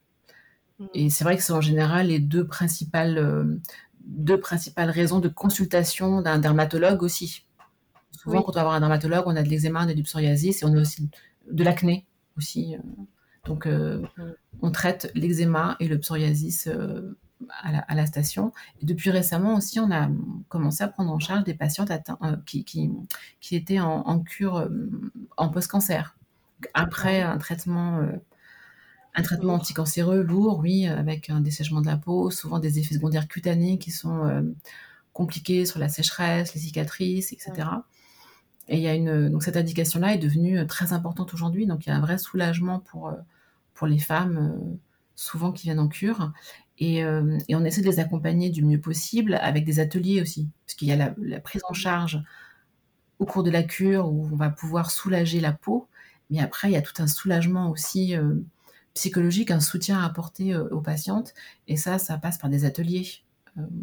[0.79, 0.85] Mm.
[0.93, 3.59] Et c'est vrai que c'est en général les deux principales, euh,
[4.05, 7.45] deux principales raisons de consultation d'un dermatologue aussi.
[8.11, 10.61] Souvent, quand on va voir un dermatologue, on a de l'eczéma, on a du psoriasis
[10.61, 11.09] et on a aussi
[11.49, 12.05] de l'acné
[12.37, 12.75] aussi.
[12.75, 12.79] Euh.
[13.45, 14.33] Donc, euh, mm.
[14.61, 16.69] on traite l'eczéma et le psoriasis
[17.61, 18.51] à la, station.
[18.81, 20.09] Et depuis récemment aussi, on a
[20.49, 24.69] commencé à prendre en charge des patientes euh, qui, qui, étaient en, cure euh,
[25.37, 26.15] en post-cancer.
[26.73, 28.11] Après un traitement, euh,
[29.15, 33.27] un traitement anticancéreux lourd, oui, avec un dessèchement de la peau, souvent des effets secondaires
[33.27, 34.53] cutanés qui sont
[35.13, 37.67] compliqués sur la sécheresse, les cicatrices, etc.
[38.67, 41.65] Et il y a une, donc cette indication-là est devenue très importante aujourd'hui.
[41.65, 43.13] Donc il y a un vrai soulagement pour,
[43.73, 44.77] pour les femmes,
[45.15, 46.31] souvent qui viennent en cure.
[46.81, 50.75] Euh, et, on essaie de les accompagner du mieux possible avec des ateliers aussi, parce
[50.75, 52.23] qu'il y a la, prise en charge
[53.19, 55.87] au cours de la cure où on va pouvoir soulager la peau,
[56.31, 58.35] mais après il y a tout un soulagement aussi euh,
[58.95, 61.35] psychologique, un soutien à apporter euh, aux patientes,
[61.67, 63.07] et ça, ça passe par des ateliers.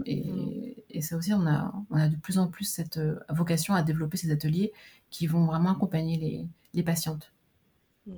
[0.06, 4.16] Et, ça aussi, on a, on a de plus en plus cette vocation à développer
[4.16, 4.72] ces ateliers
[5.10, 7.32] qui vont vraiment accompagner les patientes.
[8.08, 8.12] Mmh.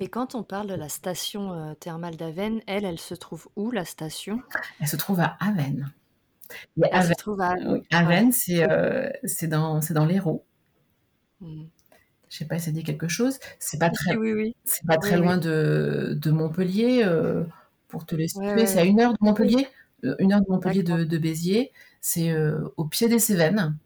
[0.00, 3.70] Et quand on parle de la station euh, thermale d'Aven, elle, elle se trouve où
[3.70, 4.42] la station?
[4.80, 5.92] Elle se trouve à Aven.
[6.82, 7.54] Elle se trouve à
[7.92, 10.44] Aven, euh, c'est dans, dans l'Hérault.
[11.40, 11.64] Mmh.
[12.28, 13.38] Je sais pas si ça dit quelque chose.
[13.60, 14.16] C'est pas très,
[14.64, 17.02] c'est pas très loin de, de Montpellier.
[17.04, 17.44] Euh,
[17.86, 19.68] pour te le situer, c'est à une heure de Montpellier.
[20.18, 21.72] Une heure de Montpellier de, de Béziers.
[22.00, 22.34] C'est
[22.76, 23.78] au pied des Cévennes.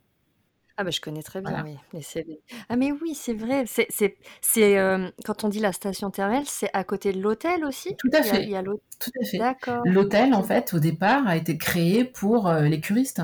[0.80, 1.62] Ah bah, je connais très bien, Voilà.
[1.62, 2.42] oui, les.
[2.70, 6.46] Ah mais oui, c'est vrai, c'est c'est c'est, hem, quand on dit la station thermale,
[6.46, 7.94] c'est à côté de l'hôtel aussi?
[7.98, 9.46] Tout à Il y a il fait, y a l'hô tout à fait.
[9.46, 10.44] d'accord, L'hôtel, en OK.
[10.44, 13.22] fait, au départ, a été créé pour, heu, les curistes.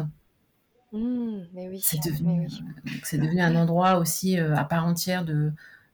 [0.93, 2.49] Mmh, mais C'est oui, mais devenu, oui.
[2.49, 5.53] heu, donc c'est devenu un endroit aussi, heu, à part entière de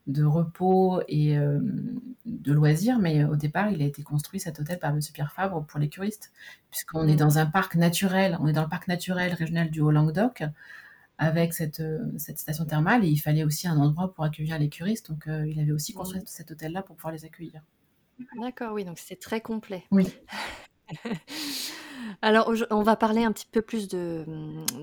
[0.08, 4.78] de repos et hem, de loisirs, mais au départ, il a été construit cet hôtel
[4.80, 6.32] par monsieur Pierre Fabre pour les curistes,
[6.72, 7.16] puisqu'on est Mmh.
[7.16, 10.42] dans un parc naturel, on est dans le parc naturel régional du Haut-Languedoc
[11.18, 14.68] avec cette, heu, cette station thermale et il fallait aussi un endroit pour accueillir les
[14.68, 16.26] curistes, donc heu, il avait aussi construit Mmh.
[16.26, 17.62] cet hôtel-là pour pouvoir les accueillir.
[18.34, 19.84] D'accord, oui, donc c'est très complet.
[19.90, 20.12] Oui.
[22.22, 24.24] Alors on va parler un petit peu plus de,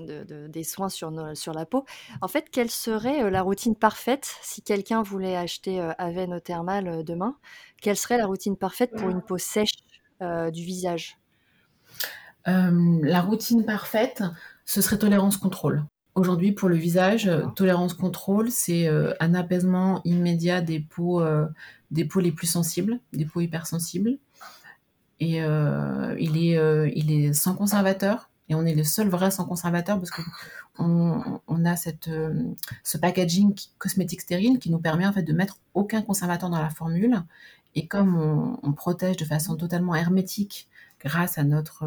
[0.06, 1.84] de de des soins sur nos sur la peau.
[2.20, 5.80] En fait, quelle serait, heu, la routine parfaite si quelqu'un voulait acheter,
[6.44, 7.38] Thermale, heu, demain?
[7.82, 9.70] Quelle serait la routine parfaite pour une peau sèche,
[10.52, 11.18] du visage?
[12.46, 14.22] La routine parfaite,
[14.64, 15.84] ce serait tolérance contrôle.
[16.14, 17.54] Aujourd'hui, pour le visage, D'accord.
[17.54, 21.48] tolérance contrôle, c'est, heu, un apaisement immédiat des peaux, heu,
[21.90, 24.18] des peaux les plus sensibles, des peaux hypersensibles.
[25.22, 28.30] Et il est, il est sans conservateur.
[28.48, 32.08] Et on est les seuls vrais sans conservateur parce qu'on on a cette,
[32.82, 36.70] ce packaging cosmétique stérile qui nous permet, en fait, de mettre aucun conservateur dans la
[36.70, 37.22] formule.
[37.74, 40.68] Et comme on on protège de façon totalement hermétique
[41.00, 41.84] grâce à notre,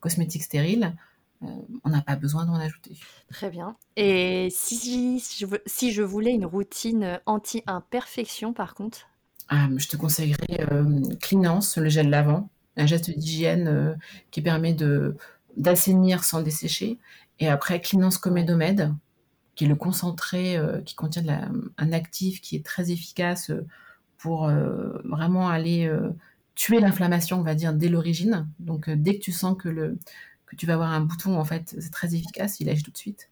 [0.00, 0.94] cosmétique stérile,
[1.42, 1.46] heu,
[1.84, 2.96] on n'a pas besoin d'en ajouter.
[3.28, 9.08] Très bien et si si je si je voulais une routine, anti-imperfection par contre?
[9.48, 13.96] Ah, je te conseillerais, hem, Cleanance, le gel lavant, un geste d'hygiène, heu,
[14.30, 15.16] qui permet de
[15.56, 16.98] d'assainir sans dessécher
[17.40, 18.18] et après Cleanance.
[18.18, 18.94] Comédomède,
[19.56, 21.48] qui est le concentré, heu, qui contient de la
[21.78, 23.52] un actif qui est très efficace,
[24.18, 24.50] pour,
[25.04, 25.90] vraiment aller,
[26.56, 28.48] tuer l'inflammation, on va dire, dès l'origine.
[28.60, 29.98] Donc dès que tu sens que le
[30.50, 32.98] que tu vas avoir un bouton, en fait, c'est très efficace, il agit tout de
[32.98, 33.30] suite.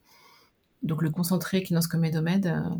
[0.82, 2.76] Donc le concentré Cleanance Comédomède, heu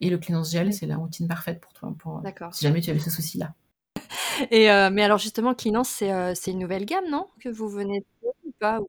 [0.00, 2.54] et le Cleanance Gel, c'est la routine parfaite pour toi, pour, D'accord.
[2.54, 3.54] si jamais tu avais ce souci-là.
[4.50, 7.28] Et heu, mais alors justement Cleanance c'est, une nouvelle gamme, non?
[7.40, 8.80] Que vous venez de ou pas?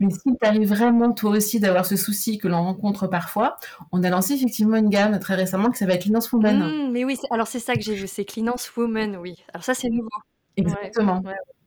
[0.00, 3.58] Mais si tu arrives vraiment toi aussi d'avoir ce souci que l'on rencontre parfois,
[3.90, 6.58] on a lancé effectivement une gamme très récemment qui s'appelle Cleanance Woman.
[6.58, 9.42] Mmh, mais oui, alors c'est ça que j'ai vu, c'est Cleanance Woman, oui.
[9.52, 10.08] Alors ça, c'est nouveau.
[10.56, 11.20] Exactement.
[11.20, 11.57] ouais, ouais.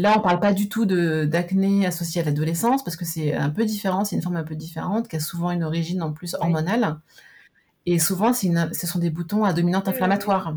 [0.00, 3.66] Là, on parle pas du tout d'acné associé à l'adolescence parce que c'est un peu
[3.66, 6.98] différent, c'est une forme un peu différente qui a souvent une origine en plus hormonale
[7.84, 10.56] et souvent une ce sont des boutons à dominante inflammatoire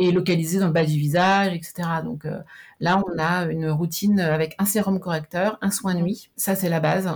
[0.00, 2.02] et localisés dans le bas du visage et cetera.
[2.02, 2.38] Donc heu,
[2.80, 6.30] là, on a une routine, avec un sérum correcteur, un soin nuit.
[6.36, 7.08] Ça, c'est la base.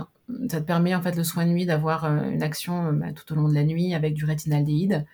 [0.49, 3.35] Ça te permet, en fait, le soin nuit d'avoir, heu, une action, bah, tout au
[3.35, 5.05] long de la nuit avec du rétinaldéhyde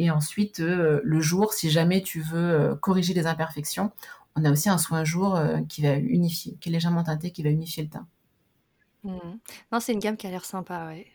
[0.00, 3.90] et ensuite, le jour, si jamais tu veux, corriger les imperfections,
[4.38, 7.42] on a aussi un soin jour, heu, qui va unifier, qui est légèrement teinté, qui
[7.42, 8.06] va unifier le teint.
[9.04, 9.38] Mmh mh.
[9.72, 11.06] Non, c'est une gamme qui a l'air sympa, ouais.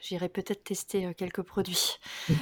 [0.00, 1.96] J'irai peut-être tester, heu, quelques produits.
[2.28, 2.34] Mmh.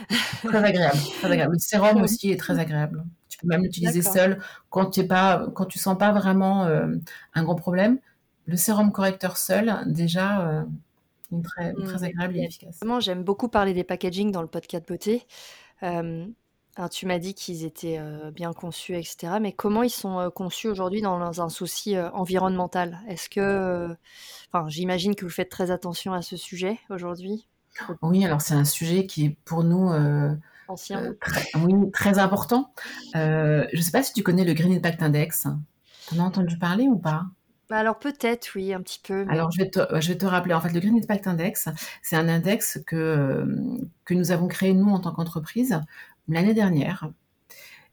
[0.44, 1.54] Très agréable, très agréable.
[1.54, 2.02] Le sérum Mmh.
[2.02, 3.04] aussi est très agréable.
[3.28, 7.02] Tu peux même l'utiliser seul quand tu pas quand tu sens pas vraiment, hem,
[7.34, 7.98] un gros problème.
[8.46, 10.64] Le sérum correcteur seul, déjà,
[11.44, 12.86] très Mmh, très mais agréable et efficace.
[13.00, 15.26] j'aime beaucoup parler des packaging dans le podcast beauté.
[16.76, 20.20] Alors tu m'as dit qu'ils étaient, heu, bien conçus et cetera, mais comment ils sont,
[20.20, 23.00] heu, conçus aujourd'hui dans un souci, heu, environnemental?
[23.08, 23.96] Est-ce que, heu
[24.52, 27.48] enfin, j'imagine que vous faites très attention à ce sujet aujourd'hui?
[28.02, 31.08] Oui, alors c'est un sujet qui est pour nous, heu Ancien?
[31.10, 32.74] heu, très oui, très important.
[33.16, 35.48] Heu, je sais pas si tu connais le Green Impact Index?
[36.08, 37.26] Tu en as entendu parler ou pas?
[37.68, 40.26] Bah, alors peut-être oui, un petit peu, mais Alors je vais te je vais te
[40.26, 40.54] rappeler.
[40.54, 41.68] En fait, le Green Impact Index,
[42.02, 45.80] c'est un index que, hem, que nous avons créé nous en tant qu'entreprise
[46.28, 47.10] l'année dernière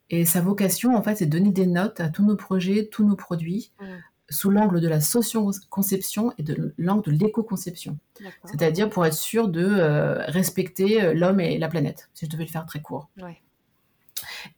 [0.10, 3.06] et sa vocation, en fait, c'est de donner des notes à tous nos projets, tous
[3.06, 3.86] nos produits, Mmh.
[4.30, 7.98] sous l'angle de la socio-conception et de l'angle de l'éco-conception.
[8.46, 12.46] C'est-à-dire pour être sûr de, heu, respecter, heu, l'homme et la planète, si je devais
[12.46, 13.10] le faire très court.
[13.22, 13.42] Ouais.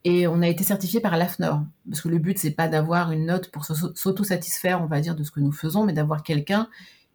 [0.04, 3.26] Et on a été certifié par l'AFNOR, parce que le but, c'est pas d'avoir une
[3.26, 6.68] note pour s'au s'auto-satisfaire, on va dire, de ce que nous faisons, mais d'avoir quelqu'un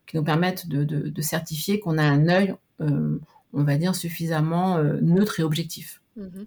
[0.08, 3.22] qui nous permette de de de certifier qu'on a un œil, heu,
[3.54, 6.01] on va dire suffisamment, neutre et objectif.
[6.16, 6.46] Mmh mh.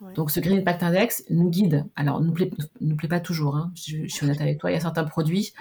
[0.00, 0.14] Ouais.
[0.14, 1.86] Donc ce Green Impact Index nous guide.
[1.96, 4.74] Alors nous plaît nous plaît pas toujours, hein, je je suis honnête avec toi, il
[4.74, 5.52] y a certains produits,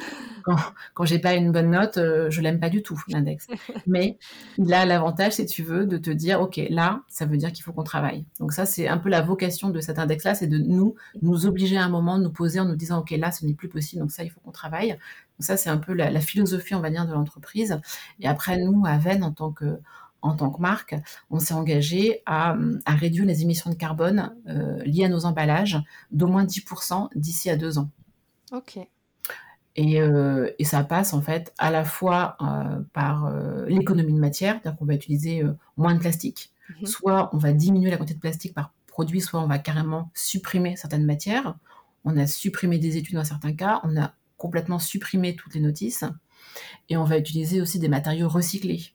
[0.43, 0.55] quand
[0.95, 3.47] quand j'ai pas une bonne note, heu, je l'aime pas du tout l'index.
[3.87, 4.17] Mais
[4.57, 7.63] il a l'avantage, si tu veux, de te dire: «OK, là, ça veut dire qu'il
[7.63, 8.25] faut qu'on travaille».
[8.39, 11.77] Donc ça, c'est un peu la vocation de cet index-là, c'est de nous nous obliger
[11.77, 14.01] à un moment, de nous poser en nous disant: «OK, là, ce n'est plus possible,
[14.01, 14.91] donc ça, il faut qu'on travaille».
[14.91, 17.79] Donc ça, c'est un peu la la philosophie, on va dire, de l'entreprise
[18.19, 19.79] et après nous, Avène, en tant que
[20.21, 20.95] en tant que marque,
[21.29, 22.55] on s'est engagé à,
[22.85, 25.79] à réduire les émissions de carbone, heu, liées à nos emballages
[26.11, 27.89] d'au moins 10 % d'ici à 2 ans.
[28.51, 28.79] OK.
[29.77, 34.19] Et, euh, et ça passe en fait à la fois euh, par euh, l'économie de
[34.19, 35.43] matière, c'est-à-dire qu'on va utiliser
[35.77, 39.41] moins de plastique, Mmh soit on va diminuer la quantité de plastique par produit, soit
[39.41, 41.55] on va carrément supprimer certaines matières.
[42.05, 46.03] On a supprimé des études dans certains cas, on a complètement supprimé toutes les notices,
[46.89, 48.93] et on va utiliser aussi des matériaux recyclés.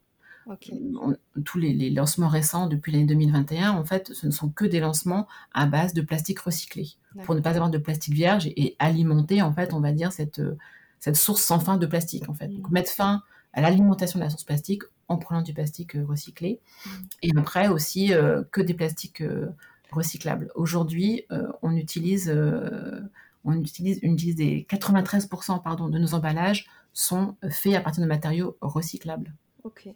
[1.01, 4.65] On- tous les, les lancements récents depuis l'année 2021, en fait, ce ne sont que
[4.65, 6.89] des lancements à base de plastique recyclé,
[7.25, 10.13] pour ne pas avoir de plastique vierge et, et alimenter, en fait, on va dire,
[10.13, 10.57] cette, euh,
[11.01, 12.49] cette source sans fin de plastique, en fait.
[12.49, 12.73] Donc, Mm.
[12.73, 16.61] mettre fin à l'alimentation de la source plastique en prenant du plastique euh, recyclé.
[16.85, 16.91] Mm.
[17.23, 19.49] Et après aussi, euh, que des plastiques euh,
[19.91, 20.51] recyclables.
[20.55, 22.29] Aujourd'hui, euh, on utilise...
[22.35, 23.01] euh,
[23.49, 28.09] on utilise, on utilise des 93% pardon, de nos emballages sont faits à partir de
[28.09, 29.33] matériaux recyclables.
[29.67, 29.89] OK.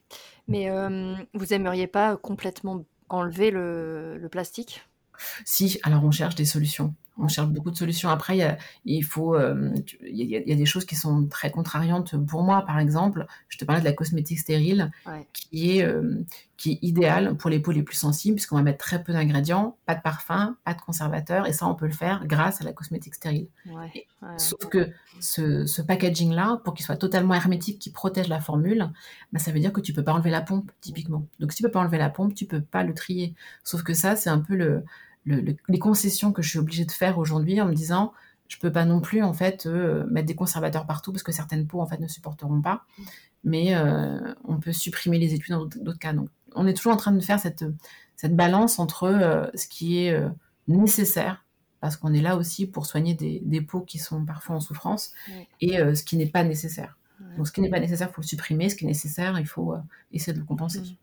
[0.49, 4.83] Mais euh, vous aimeriez pas complètement enlever le, le plastique?
[5.45, 6.95] Si, alors on cherche des solutions.
[7.19, 8.09] On cherche beaucoup de solutions.
[8.09, 9.71] Après, il y a, il faut, euh,
[10.03, 12.63] il y, a, il y a des choses qui sont très contrariantes pour moi.
[12.65, 15.27] Par exemple, je te parlais de la cosmétique stérile, Ouais.
[15.35, 16.23] qui est, euh,
[16.57, 19.77] qui est idéale pour les peaux les plus sensibles, puisqu'on va mettre très peu d'ingrédients,
[19.87, 22.73] pas de parfum, pas de conservateur, et ça, on peut le faire grâce à la
[22.73, 23.49] cosmétique stérile.
[23.67, 23.91] Ouais.
[23.95, 24.39] Et- ouais.
[24.39, 24.89] Sauf que
[25.21, 28.91] ce, ce packaging-là, pour qu'il soit totalement hermétique, qui protège la formule,
[29.33, 31.27] bah, ça veut dire que tu peux pas enlever la pompe, typiquement.
[31.39, 33.35] Donc, si tu peux pas enlever la pompe, tu peux pas le trier.
[33.65, 34.85] Sauf que ça, c'est un peu le,
[35.25, 38.13] le- le- les concessions que je suis obligée de faire aujourd'hui en me disant,
[38.49, 41.67] je peux pas non plus, en fait, euh, mettre des conservateurs partout parce que certaines
[41.67, 42.85] peaux, en fait, ne supporteront pas.
[43.45, 46.13] Mais euh, on peut supprimer les études dans d'autres cas.
[46.13, 47.65] Donc, on est toujours en train de faire cette,
[48.17, 50.21] cette balance entre euh, ce qui est
[50.69, 51.45] nécessaire
[51.81, 55.13] parce qu'on est là aussi pour soigner des, des peaux qui sont parfois en souffrance,
[55.63, 56.99] et ce qui n'est pas nécessaire.
[57.37, 59.47] Donc ce qui n'est pas nécessaire, il faut le supprimer, ce qui est nécessaire, il
[59.47, 59.79] faut euh,
[60.13, 60.81] essayer de le compenser.
[60.81, 60.97] Mhm.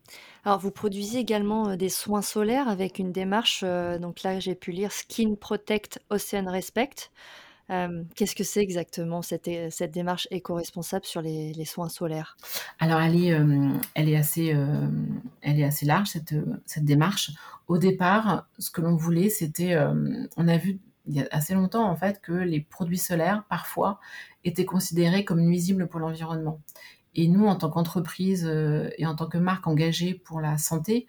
[0.44, 4.54] Alors, vous produisez également euh, des soins solaires avec une démarche, euh, donc là j'ai
[4.54, 7.10] pu lire Skin Protect Ocean Respect.
[8.14, 12.38] Qu'est-ce que c'est exactement cette, cette démarche éco-responsable sur les, les soins solaires?
[12.78, 13.38] Alors elle est,
[13.94, 14.56] elle est, assez,
[15.42, 17.30] elle est assez large, cette, cette démarche.
[17.66, 19.76] Au départ, ce que l'on voulait, c'était,
[20.38, 23.98] on a vu il y a assez longtemps en fait que les produits solaires, parfois,
[24.44, 26.60] étaient considérés comme nuisibles pour l'environnement.
[27.14, 31.06] Et nous, en tant qu'entreprise euh, et en tant que marque engagée pour la santé,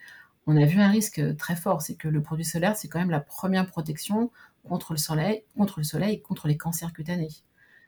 [0.48, 3.12] on a vu un risque très fort, c'est que le produit solaire, c'est quand même
[3.12, 4.32] la première protection
[4.68, 7.30] contre le soleil, contre le soleil et contre les cancers cutanés.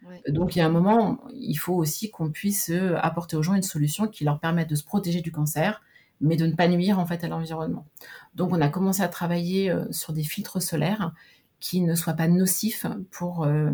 [0.05, 0.21] Ouais.
[0.31, 3.55] Donc il y a un moment, il faut aussi qu'on puisse euh, apporter aux gens
[3.55, 5.81] une solution qui leur permette de se protéger du cancer,
[6.19, 7.87] mais de ne pas nuire en fait à l'environnement.
[8.35, 11.13] Donc on a commencé à travailler euh, sur des filtres solaires
[11.61, 13.71] qui ne soient pas nocifs pour, euh,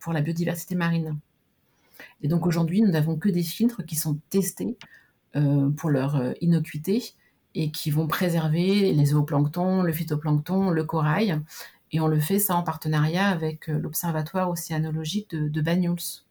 [0.00, 1.18] pour la biodiversité marine.
[2.20, 4.76] Et donc aujourd'hui, nous n'avons que des filtres qui sont testés
[5.36, 7.14] euh, pour leur euh, innocuité
[7.54, 11.40] et qui vont préserver les zooplanctons, le phytoplancton, le corail.
[11.92, 16.24] Et on le fait ça en partenariat avec l'Observatoire océanologique de, de Banyuls.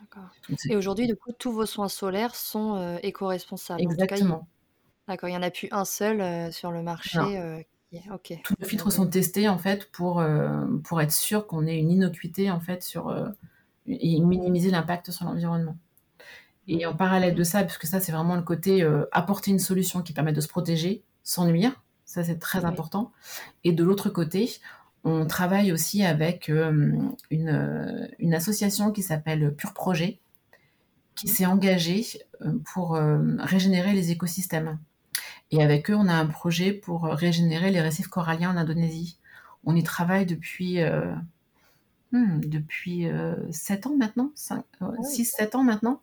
[0.00, 0.30] D'accord.
[0.68, 3.80] Et aujourd'hui, du coup, tous vos soins solaires sont euh, éco-responsables.
[3.80, 4.46] Exactement.
[5.08, 7.18] D'accord, il n'y en a plus un seul euh, sur le marché.
[7.18, 7.62] Euh,
[8.44, 11.90] Tous nos filtres sont testés en fait pour, euh, pour être sûr qu'on ait une
[11.90, 13.28] innocuité en fait sur euh,
[13.86, 15.76] et minimiser l'impact sur l'environnement.
[16.68, 20.02] Et en parallèle de ça, puisque ça c'est vraiment le côté euh, apporter une solution
[20.02, 23.12] qui permet de se protéger sans nuire, ça c'est très important.
[23.64, 24.50] Et de l'autre côté,
[25.04, 30.18] on travaille aussi avec une, une association qui s'appelle Pure Projet,
[31.14, 32.04] qui s'est engagée
[32.72, 32.98] pour
[33.38, 34.78] régénérer les écosystèmes.
[35.50, 39.18] Et avec eux, on a un projet pour régénérer les récifs coralliens en Indonésie.
[39.64, 41.14] On y travaille depuis, euh,
[42.12, 43.06] hmm, depuis
[43.50, 44.32] 7 ans maintenant,
[44.80, 44.98] oui.
[45.04, 46.00] 6-7 ans maintenant.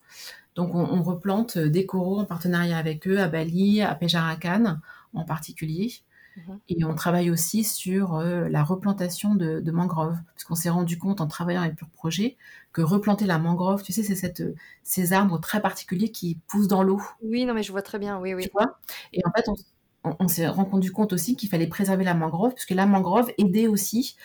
[0.56, 4.77] Donc on, on replante des coraux en partenariat avec eux à Bali, à Pejarakan
[5.13, 5.91] en particulier.
[6.38, 6.60] Mhm.
[6.69, 10.97] Et on travaille aussi sur euh, la replantation de, de mangroves, parce qu'on s'est rendu
[10.97, 12.38] compte en travaillant avec Pure Projet
[12.73, 14.43] que replanter la mangrove, tu sais, c'est cette,
[14.83, 18.19] ces arbres très particuliers qui poussent dans l'eau, Oui, non, mais je vois très bien.
[18.19, 18.51] Oui, tu oui.
[18.53, 18.79] vois?
[19.13, 19.55] Et en fait, on,
[20.03, 23.67] on- on s'est rendu compte aussi qu'il fallait préserver la mangrove, puisque la mangrove aidait
[23.67, 24.15] aussi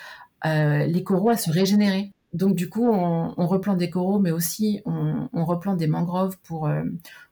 [0.46, 2.12] euh, les coraux à se régénérer.
[2.34, 6.68] Donc du coup, on, on replante des coraux, mais aussi on, replante des mangroves pour,
[6.68, 6.84] euh,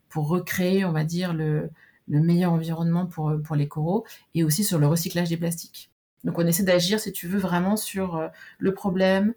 [0.09, 1.71] pour recréer, on va dire, le,
[2.09, 5.91] le meilleur environnement pour, euh, pour les coraux, et aussi sur le recyclage des plastiques.
[6.25, 9.33] Donc on essaie d'agir, si tu veux, vraiment sur euh, le problème euh,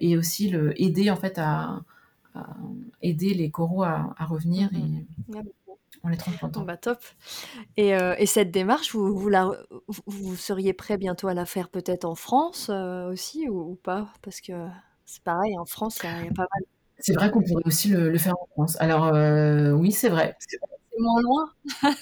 [0.00, 1.82] et aussi le, aider en fait à,
[2.34, 2.46] à
[3.02, 5.06] aider les coraux à, à revenir Mhm.
[5.30, 5.42] et Ah,
[6.04, 6.64] on les Bon, transplantant.
[6.64, 6.98] bah top.
[7.76, 9.46] Et, euh, et cette démarche, vous, vous, la,
[9.88, 13.74] vous- vous seriez prêt bientôt à la faire peut-être en France euh, aussi ou, ou
[13.76, 14.12] pas?
[14.22, 14.52] Parce que
[15.06, 16.64] c'est pareil, en France, il y, a il y a pas mal.
[17.00, 18.76] C'est vrai qu'on pourrait aussi le, le faire en France.
[18.80, 20.36] Alors euh, oui, c'est vrai.
[20.98, 21.50] Loin.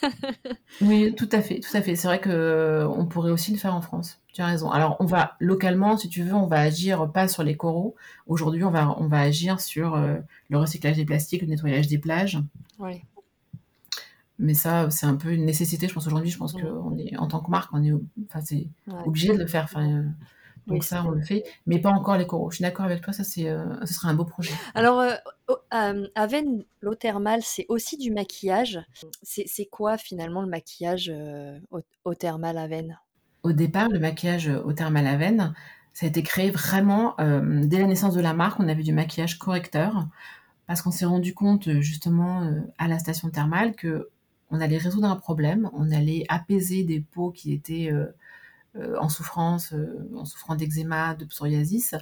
[0.80, 1.96] Oui, tout à fait, tout à fait.
[1.96, 4.20] C'est vrai que on pourrait aussi le faire en France.
[4.32, 4.70] Tu as raison.
[4.70, 7.94] Alors, on va localement, si tu veux, on va agir pas sur les coraux.
[8.26, 10.16] Aujourd'hui, on va, on va agir sur euh,
[10.50, 12.38] le recyclage des plastiques, le nettoyage des plages.
[12.78, 13.02] Oui.
[14.38, 16.30] Mais ça, c'est un peu une nécessité, je pense, aujourd'hui.
[16.30, 16.60] Je pense Mm.
[16.60, 17.92] qu'on est, en tant que marque, on est,
[18.28, 18.94] enfin, c'est Ouais.
[19.06, 19.64] obligé de le faire.
[19.64, 20.02] Enfin, euh,
[20.66, 21.44] donc Oui, ça, on le fait.
[21.66, 22.50] Mais pas encore les coraux.
[22.50, 24.52] Je suis d'accord avec toi, ça, c'est, euh, ce serait un beau projet.
[24.74, 25.14] Alors, euh,
[25.74, 28.80] euh, Aven, l'eau thermale, c'est aussi du maquillage.
[29.22, 32.98] C'est quoi finalement le maquillage euh, eau, eau thermale Aven
[33.42, 35.54] Au départ, le maquillage au thermal Aven,
[35.92, 38.60] ça a été créé vraiment euh, dès la naissance de la marque.
[38.60, 40.06] On avait du maquillage correcteur
[40.66, 44.10] parce qu'on s'est rendu compte justement euh, à la station thermale que
[44.50, 48.12] on allait résoudre un problème, on allait apaiser des peaux qui étaient euh, euh,
[49.00, 51.94] en souffrance, euh, en souffrant d'eczéma, de psoriasis,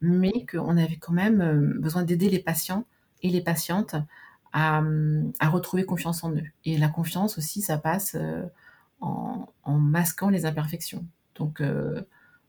[0.00, 2.86] mais qu'on avait quand même euh, besoin d'aider les patients
[3.22, 3.96] et les patientes
[4.52, 4.82] à,
[5.40, 6.44] à, retrouver confiance en eux.
[6.64, 8.44] Et la confiance aussi, ça passe euh,
[9.00, 11.04] en, masquant les imperfections.
[11.36, 12.02] Donc euh,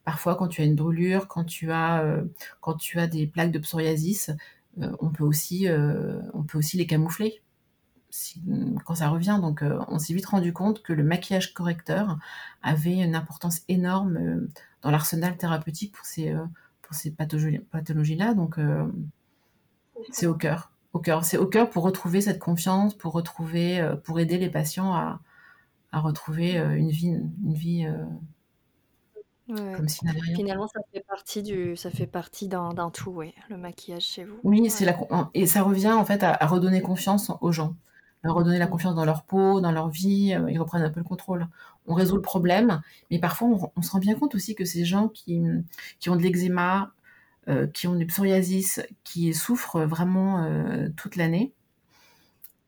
[0.03, 2.23] parfois, quand tu as une brûlure, quand tu as, euh,
[2.61, 4.31] quand tu as des plaques de psoriasis,
[4.81, 5.67] euh, on peut aussi,
[6.33, 7.41] on peut aussi les camoufler
[8.09, 8.41] si,
[8.85, 9.39] quand ça revient.
[9.41, 12.17] Donc, euh, on s'est vite rendu compte que le maquillage correcteur
[12.63, 14.49] avait une importance énorme euh,
[14.81, 16.45] dans l'arsenal thérapeutique pour ces, euh,
[16.81, 18.33] pour ces pathologies-là.
[18.33, 18.59] Donc,
[20.11, 20.71] c'est au cœur.
[20.93, 21.25] Au cœur.
[21.25, 25.19] C'est au cœur pour retrouver cette confiance, pour retrouver, pour aider les patients à,
[25.91, 27.87] à retrouver une vie, une vie
[29.49, 29.73] ouais.
[29.75, 30.35] comme rien.
[30.35, 34.39] Finalement, ça fait partie du, ça fait partie d'un tout, oui, le maquillage chez vous.
[34.43, 34.69] Oui, ouais.
[34.69, 34.95] c'est la
[35.33, 37.75] et ça revient en fait à, à redonner confiance aux gens
[38.31, 41.05] redonner la confiance dans leur peau, dans leur vie, euh, ils reprennent un peu le
[41.05, 41.47] contrôle.
[41.87, 44.85] On résout le problème, mais parfois on, on se rend bien compte aussi que ces
[44.85, 45.41] gens qui,
[45.99, 46.91] qui ont de l'eczéma,
[47.47, 51.53] euh, qui ont du psoriasis, qui souffrent vraiment euh, toute l'année,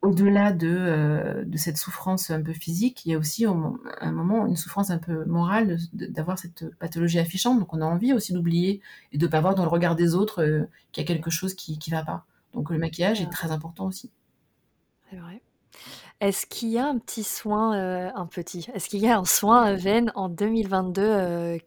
[0.01, 4.11] au-delà de, euh, de, cette souffrance un peu physique, il y a aussi au, un
[4.11, 7.59] moment une souffrance un peu morale d'avoir cette pathologie affichante.
[7.59, 10.15] Donc on a envie aussi d'oublier et de ne pas voir dans le regard des
[10.15, 12.25] autres euh, qu'il y a quelque chose qui ne va pas.
[12.53, 14.11] Donc le maquillage est très important aussi.
[15.09, 15.41] C'est vrai.
[16.19, 19.25] Est-ce qu'il y a un petit soin, euh, un petit, est-ce qu'il y a un
[19.25, 21.57] soin à veine en 2022 euh,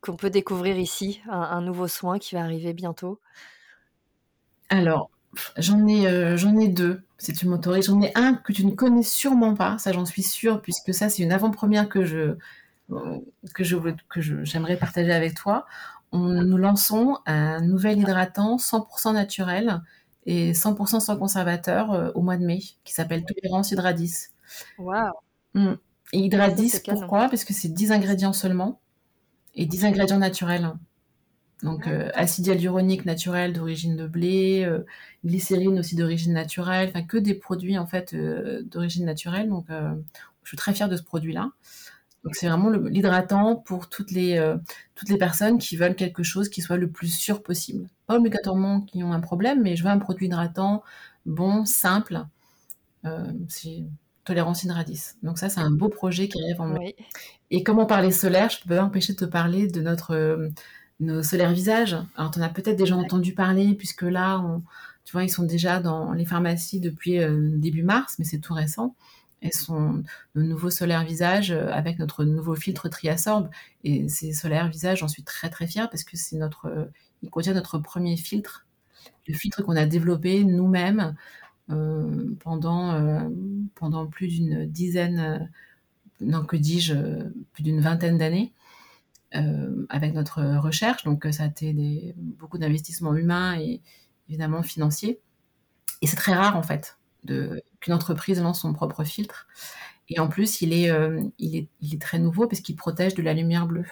[0.00, 3.20] qu'on peut découvrir ici, un, nouveau soin qui va arriver bientôt?
[4.70, 5.10] Alors,
[5.56, 7.86] j'en ai, euh, j'en ai deux, si tu m'autorises.
[7.86, 11.08] J'en ai un que tu ne connais sûrement pas, ça j'en suis sûre, puisque ça
[11.08, 12.36] c'est une avant-première que je
[12.88, 13.76] je
[14.08, 15.66] que j'aimerais partager avec toi.
[16.12, 19.82] Nous lançons un nouvel hydratant 100% naturel
[20.26, 24.28] et 100% sans conservateur euh, au mois de mai, qui s'appelle Tolérance Hydradis.
[24.78, 25.12] Waouh
[25.54, 25.74] mmh.
[26.12, 27.28] Et Hydradis, pourquoi?
[27.28, 28.80] Parce que c'est 10 ingrédients seulement,
[29.54, 30.72] et 10 ingrédients naturels.
[31.62, 34.84] Donc euh, acide hyaluronique naturel d'origine de blé, euh,
[35.24, 39.48] glycérine aussi d'origine naturelle, enfin que des produits en fait d'origine naturelle.
[39.48, 41.50] Donc je suis très fière de ce produit-là.
[42.26, 44.56] Donc c'est vraiment l'hydratant pour toutes les, euh,
[44.96, 47.88] toutes les personnes qui veulent quelque chose qui soit le plus sûr possible.
[48.08, 50.82] Pas obligatoirement qui ont un problème, mais je veux un produit hydratant
[51.24, 52.24] bon, simple.
[53.04, 53.84] Euh, c'est
[54.24, 55.12] tolérance hydradis.
[55.22, 56.96] Donc ça, c'est un beau projet qui arrive en mai.
[56.98, 57.06] Oui.
[57.52, 60.16] Et comme on parlait solaire, je ne peux pas empêcher de te parler de notre
[60.16, 60.48] euh,
[60.98, 61.96] nos solaires visage.
[62.16, 64.64] Alors tu en as peut-être déjà entendu parler, puisque là, on,
[65.04, 68.54] tu vois, ils sont déjà dans les pharmacies depuis euh, début mars, mais c'est tout
[68.54, 68.96] récent
[69.42, 70.02] et son
[70.34, 73.50] nos nouveaux solaires visage avec notre nouveau filtre Triasorb.
[73.84, 76.90] Et ces solaires visage, j'en suis très très fière parce que c'est notre,
[77.22, 78.66] il contient notre premier filtre,
[79.26, 81.16] le filtre qu'on a développé nous-mêmes
[81.70, 83.28] euh, pendant euh,
[83.74, 85.50] pendant plus d'une dizaine,
[86.20, 86.94] non que dis-je,
[87.52, 88.52] plus d'une vingtaine d'années.
[89.34, 93.82] Euh, avec notre recherche, donc ça a été beaucoup d'investissements humains et
[94.28, 95.20] évidemment financiers.
[96.00, 96.96] Et c'est très rare en fait
[97.80, 99.46] qu'une entreprise lance son propre filtre.
[100.08, 103.34] Et en plus, il est, euh, il est, très nouveau parce qu'il protège de la
[103.34, 103.86] lumière bleue.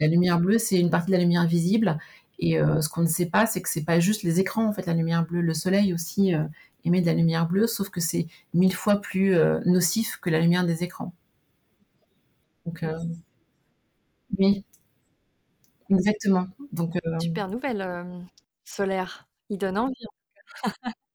[0.00, 1.98] La lumière bleue, c'est une partie de la lumière visible.
[2.38, 4.72] Et euh, ce qu'on ne sait pas, c'est que c'est pas juste les écrans, en
[4.72, 5.40] fait, la lumière bleue.
[5.40, 6.44] Le soleil aussi euh,
[6.84, 9.34] émet de la lumière bleue, sauf que c'est mille fois plus
[9.66, 11.12] nocif que la lumière des écrans.
[12.66, 12.84] Donc,
[14.38, 14.64] oui,
[15.90, 16.46] exactement.
[16.72, 18.28] Donc, Super nouvelle
[18.64, 19.26] solaire.
[19.48, 20.04] Il donne envie.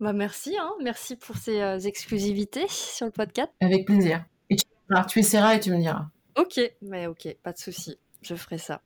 [0.00, 0.70] bah merci, hein.
[0.82, 3.50] merci pour ces euh, exclusivités sur le podcast.
[3.60, 4.24] Avec plaisir.
[4.50, 6.06] Et tu, alors, tu essaieras et tu me diras.
[6.36, 8.82] Ok, mais ok, pas de souci, je ferai ça.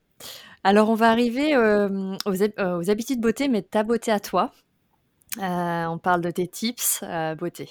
[0.63, 4.53] Alors on va arriver euh, aux, aux, habitudes beauté, mais ta beauté à toi.
[5.39, 7.71] Euh, on parle de tes tips euh, beauté.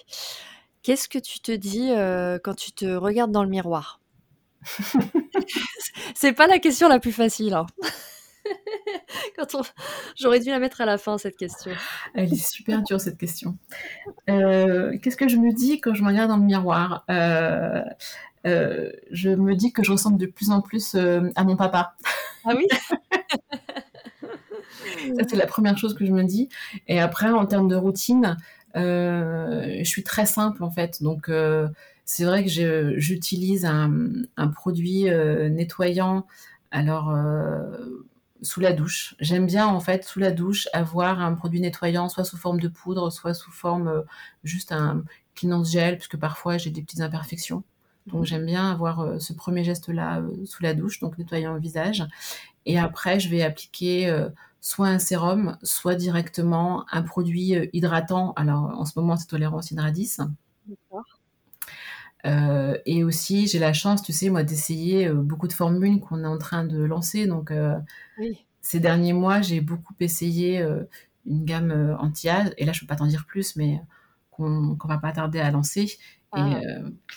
[0.81, 3.99] Qu'est-ce que tu te dis euh, quand tu te regardes dans le miroir?
[6.15, 7.53] C'est pas la question la plus facile.
[7.53, 7.65] Hein.
[10.19, 11.71] J'aurais dû la mettre à la fin, cette question.
[12.13, 13.57] Elle est super dure, cette question.
[14.29, 17.05] Euh, qu'est-ce que je me dis quand je me regarde dans le miroir?
[17.09, 17.81] Euh,
[18.45, 21.95] euh, Je me dis que je ressemble de plus en plus à mon papa.
[22.45, 22.67] Ah oui?
[25.17, 26.49] Ça, c'est la première chose que je me dis.
[26.87, 28.37] Et après, en termes de routine,
[28.75, 31.01] je suis très simple, en fait.
[31.01, 31.31] Donc,
[32.05, 33.91] c'est vrai que j'utilise un,
[34.37, 35.05] un, produit
[35.49, 36.25] nettoyant.
[36.71, 37.13] Alors,
[38.41, 39.15] sous la douche.
[39.19, 42.67] J'aime bien en fait sous la douche avoir un produit nettoyant, soit sous forme de
[42.67, 44.01] poudre, soit sous forme euh,
[44.43, 45.03] juste un
[45.35, 47.63] cleanance gel, puisque parfois j'ai des petites imperfections.
[48.07, 51.59] Donc j'aime bien avoir euh, ce premier geste-là euh, sous la douche, donc nettoyant le
[51.59, 52.05] visage.
[52.65, 54.13] Et après, je vais appliquer
[54.61, 58.33] soit un sérum, soit directement un produit hydratant.
[58.33, 60.17] Alors en ce moment, c'est tolérance Hydradis.
[60.67, 61.18] D'accord.
[62.25, 66.23] Euh, et aussi, j'ai la chance, tu sais, moi, d'essayer euh, beaucoup de formules qu'on
[66.23, 67.27] est en train de lancer.
[67.27, 67.77] Donc, euh,
[68.61, 70.61] ces derniers mois, j'ai beaucoup essayé
[71.25, 72.51] une gamme anti-âge.
[72.57, 73.81] Et là, je peux pas t'en dire plus, mais
[74.31, 75.97] qu'on va pas tarder à lancer.
[76.35, 76.59] Et ah.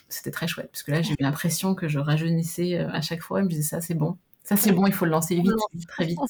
[0.08, 3.40] c'était très chouette, parce que là, j'ai eu l'impression que je rajeunissais à chaque fois.
[3.40, 4.16] Et me disais, ça, c'est bon.
[4.42, 5.52] Ça, c'est bon, il faut le lancer vite,
[5.88, 6.18] très vite.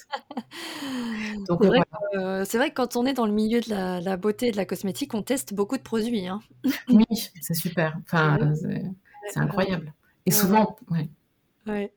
[2.14, 4.56] Euh, c'est vrai, que quand on est dans le milieu de la, beauté et de
[4.56, 6.28] la cosmétique, on teste beaucoup de produits.
[6.28, 6.40] Hein.
[6.88, 7.04] oui,
[7.40, 7.98] c'est super.
[8.02, 9.92] Enfin, c'est incroyable.
[10.26, 11.92] Et souvent, ouais.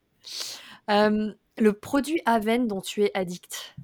[0.89, 3.75] Euh, le produit Aven dont tu es addict?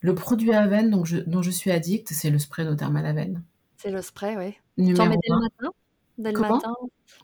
[0.00, 3.42] Le produit Aven dont je, dont je suis addict, c'est le spray Notermal Aven.
[3.76, 4.54] C'est le spray, oui.
[4.76, 5.72] Tu en mets dès le matin?
[6.20, 6.74] Dès le matin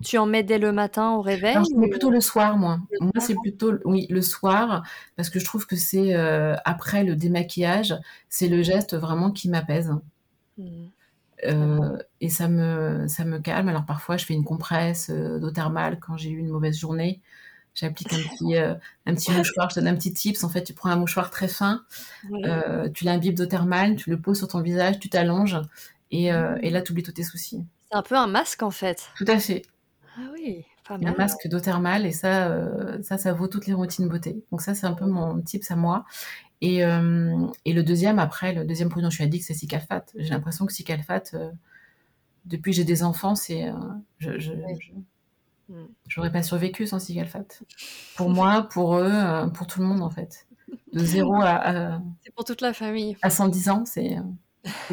[0.05, 2.79] tu en mets dès le matin au réveil C'est plutôt le soir, moi.
[3.01, 4.85] moi, c'est plutôt oui le soir
[5.17, 7.95] parce que je trouve que c'est euh, après le démaquillage,
[8.29, 9.93] c'est le geste vraiment qui m'apaise.
[10.59, 10.65] Mmh.
[11.45, 13.69] Euh, et ça me ça me calme.
[13.69, 17.21] Alors parfois, je fais une compresse euh, d'eau thermale quand j'ai eu une mauvaise journée.
[17.75, 20.45] J'applique un petit, un petit mouchoir, je donne un petit tips.
[20.45, 21.85] En fait, tu prends un mouchoir très fin,
[22.95, 25.61] tu l'imbibes d'eau thermale, tu le poses sur ton visage, tu t'allonges
[26.11, 26.59] et, mmh.
[26.63, 27.67] et là, tu oublies tous tes soucis.
[27.91, 29.11] C'est un peu un masque en fait.
[29.17, 29.63] Tout à fait.
[30.17, 31.13] Ah oui, pas mal.
[31.13, 34.43] Un masque d'eau thermale et ça, euh, ça, ça vaut toutes les routines beauté.
[34.51, 36.05] Donc ça, c'est un peu mon tips à moi.
[36.63, 40.13] Et, euh, et, le deuxième, après, le deuxième produit dont je suis addict, c'est Cicalfate.
[40.17, 41.51] J'ai l'impression que Cicalfate, euh,
[42.47, 43.71] depuis que j'ai des enfants, c'est,
[44.19, 44.53] je, je,
[45.69, 45.87] mm.
[46.09, 47.63] j'aurais pas survécu sans Cicalfate.
[48.17, 50.47] Pour moi, pour eux, pour tout le monde en fait.
[50.95, 53.19] De zéro à, c'est pour toute la famille.
[53.21, 54.17] À 110 ans, c'est,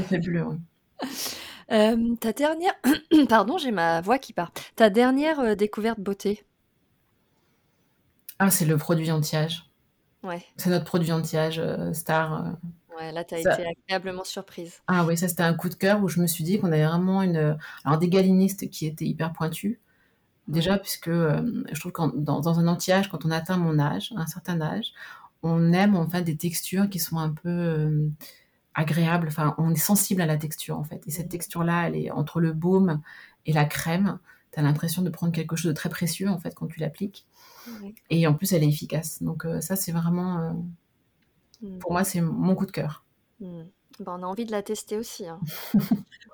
[0.09, 0.45] fabuleux.
[1.71, 2.73] Euh, ta dernière,
[3.29, 4.51] pardon, j'ai ma voix qui part.
[4.75, 6.43] Ta dernière euh, découverte beauté?
[8.39, 9.69] Ah, c'est le produit anti-âge.
[10.23, 10.43] Ouais.
[10.57, 12.55] C'est notre produit anti-âge euh, star.
[12.97, 14.81] Ouais, là, tu as été agréablement surprise.
[14.87, 16.85] Ah oui, ça c'était un coup de cœur où je me suis dit qu'on avait
[16.85, 17.57] vraiment une.
[17.85, 19.79] Alors, des galinistes qui étaient hyper pointus.
[20.47, 24.27] Déjà, puisque je trouve que dans, dans, un anti-âge, quand on atteint mon âge, un
[24.27, 24.93] certain âge,
[25.41, 28.09] on aime en fait des textures qui sont un peu
[28.75, 29.27] agréable.
[29.27, 31.01] Enfin, on est sensible à la texture en fait.
[31.07, 33.01] Et cette texture-là, elle est entre le baume
[33.45, 34.19] et la crème.
[34.51, 37.25] Tu as l'impression de prendre quelque chose de très précieux en fait quand tu l'appliques.
[38.09, 39.21] Et en plus, elle est efficace.
[39.23, 40.51] Donc euh, ça, c'est vraiment, euh,
[41.61, 41.79] mm.
[41.79, 43.05] pour moi, c'est mon coup de cœur.
[43.39, 43.63] Mm.
[43.99, 45.27] Ben, on a envie de la tester aussi.
[45.27, 45.39] Hein.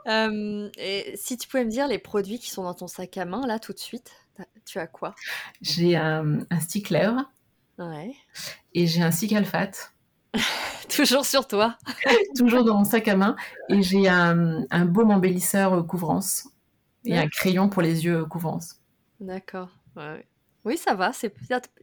[0.07, 3.25] Euh, et si tu pouvais me dire les produits qui sont dans ton sac à
[3.25, 4.11] main là tout de suite,
[4.65, 5.13] tu as quoi?
[5.61, 7.11] J'ai un, un stickler.
[7.77, 8.15] Ouais.
[8.73, 9.93] Et j'ai un cicalfate.
[10.95, 11.77] Toujours sur toi.
[12.37, 13.35] Toujours dans mon sac à main.
[13.69, 16.49] Et j'ai un, un baume embellisseur euh, couvrance.
[17.05, 18.75] Et un crayon pour les yeux euh, couvrance.
[19.19, 19.69] D'accord.
[20.65, 21.11] Oui, ça va.
[21.23, 21.31] Il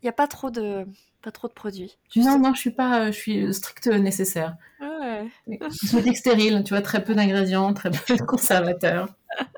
[0.03, 0.87] n'y a, pas trop de
[1.23, 1.99] pas trop de produits.
[2.15, 4.57] Non, non, je suis pas, euh, je suis strict nécessaire.
[4.81, 5.59] Ouais.
[5.59, 9.09] Cosmétique stérile, tu vois, très peu d'ingrédients, très peu de conservateurs.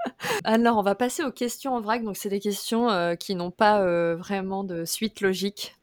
[0.44, 2.03] Alors, on va passer aux questions en vrac.
[2.03, 3.84] Donc, c'est des questions qui n'ont pas
[4.14, 5.76] vraiment de suite logique.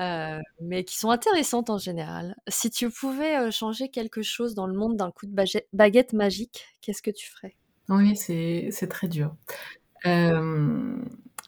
[0.00, 2.34] Euh, mais qui sont intéressantes en général.
[2.48, 5.34] Si tu pouvais changer quelque chose dans le monde d'un coup de
[5.72, 7.54] baguette magique, qu'est-ce que tu ferais?
[7.88, 9.34] Oui, c'est très dur.
[10.06, 10.96] Euh...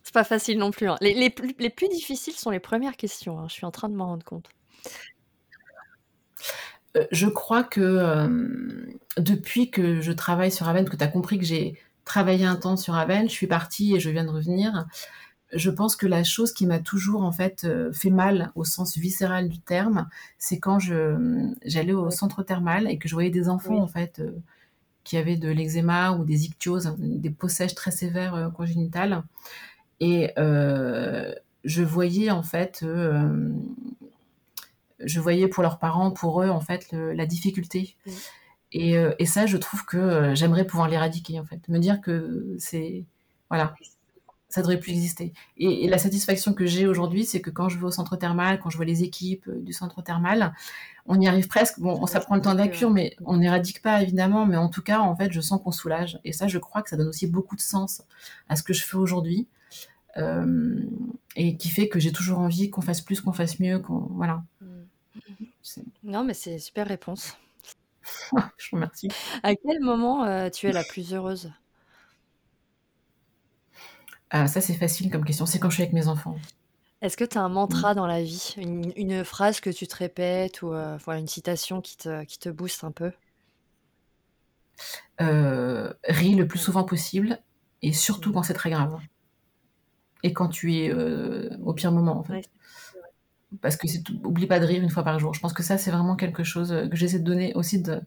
[0.04, 0.88] C'est pas facile non plus.
[0.88, 0.96] Hein.
[1.00, 3.40] Les, les, plus, les, plus, difficiles sont les premières questions.
[3.40, 3.46] Hein.
[3.48, 4.48] Je suis en train de m'en rendre compte.
[6.96, 8.28] Euh, je crois que
[9.16, 12.76] depuis que je travaille sur Aven, que tu as compris que j'ai travaillé un temps
[12.76, 14.86] sur Aven, je suis partie et je viens de revenir
[15.52, 18.96] je pense que la chose qui m'a toujours en fait euh, fait mal au sens
[18.96, 23.48] viscéral du terme, c'est quand je j'allais au centre thermal et que je voyais des
[23.48, 24.32] enfants en fait euh,
[25.04, 29.22] qui avaient de l'eczéma ou des ichtyoses, des peaux sèches très sévères euh, congénitales,
[30.00, 32.84] et je voyais en fait,
[35.00, 37.96] je voyais pour leurs parents, pour eux en fait la difficulté.
[38.72, 43.04] Et, et, ça, je trouve que j'aimerais pouvoir l'éradiquer en fait, me dire que c'est
[43.48, 43.74] voilà
[44.56, 45.34] ça devrait plus exister.
[45.58, 48.70] Et, la satisfaction que j'ai aujourd'hui, c'est que quand je vais au centre thermal, quand
[48.70, 50.54] je vois les équipes du centre thermal,
[51.04, 51.78] on y arrive presque.
[51.78, 54.46] Bon, on, ça prend le temps de la cure, mais on n'éradique pas évidemment.
[54.46, 56.18] Mais en tout cas, en fait, je sens qu'on soulage.
[56.24, 58.00] Et ça, je crois que ça donne aussi beaucoup de sens
[58.48, 59.46] à ce que je fais aujourd'hui.
[60.16, 60.80] Euh,
[61.36, 64.42] et qui fait que j'ai toujours envie qu'on fasse plus, qu'on fasse mieux, qu'on voilà.
[66.02, 67.36] Non, mais c'est super réponse.
[68.56, 69.08] je vous remercie.
[69.42, 71.52] À quel moment euh, tu es la plus heureuse?
[74.30, 75.46] Ah, Ça, c'est facile comme question.
[75.46, 76.36] C'est quand je suis avec mes enfants.
[77.02, 78.54] Est-ce que tu as un mantra dans la vie?
[78.56, 82.48] Une, phrase que tu te répètes ou euh, voilà, une citation qui te, qui te
[82.48, 83.12] booste un peu?
[85.18, 87.38] Ris le plus souvent possible
[87.82, 88.98] et surtout quand c'est très grave
[90.22, 92.50] et quand tu es euh, au pire moment, en fait.
[93.60, 95.34] Parce que c'est oublie pas de rire une fois par jour.
[95.34, 98.02] Je pense que ça, c'est vraiment quelque chose euh, que j'essaie de donner aussi de,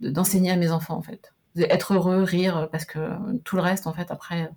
[0.00, 1.32] d'enseigner à mes enfants, en fait.
[1.56, 4.50] Être heureux, rire, parce que tout le reste, en fait, après,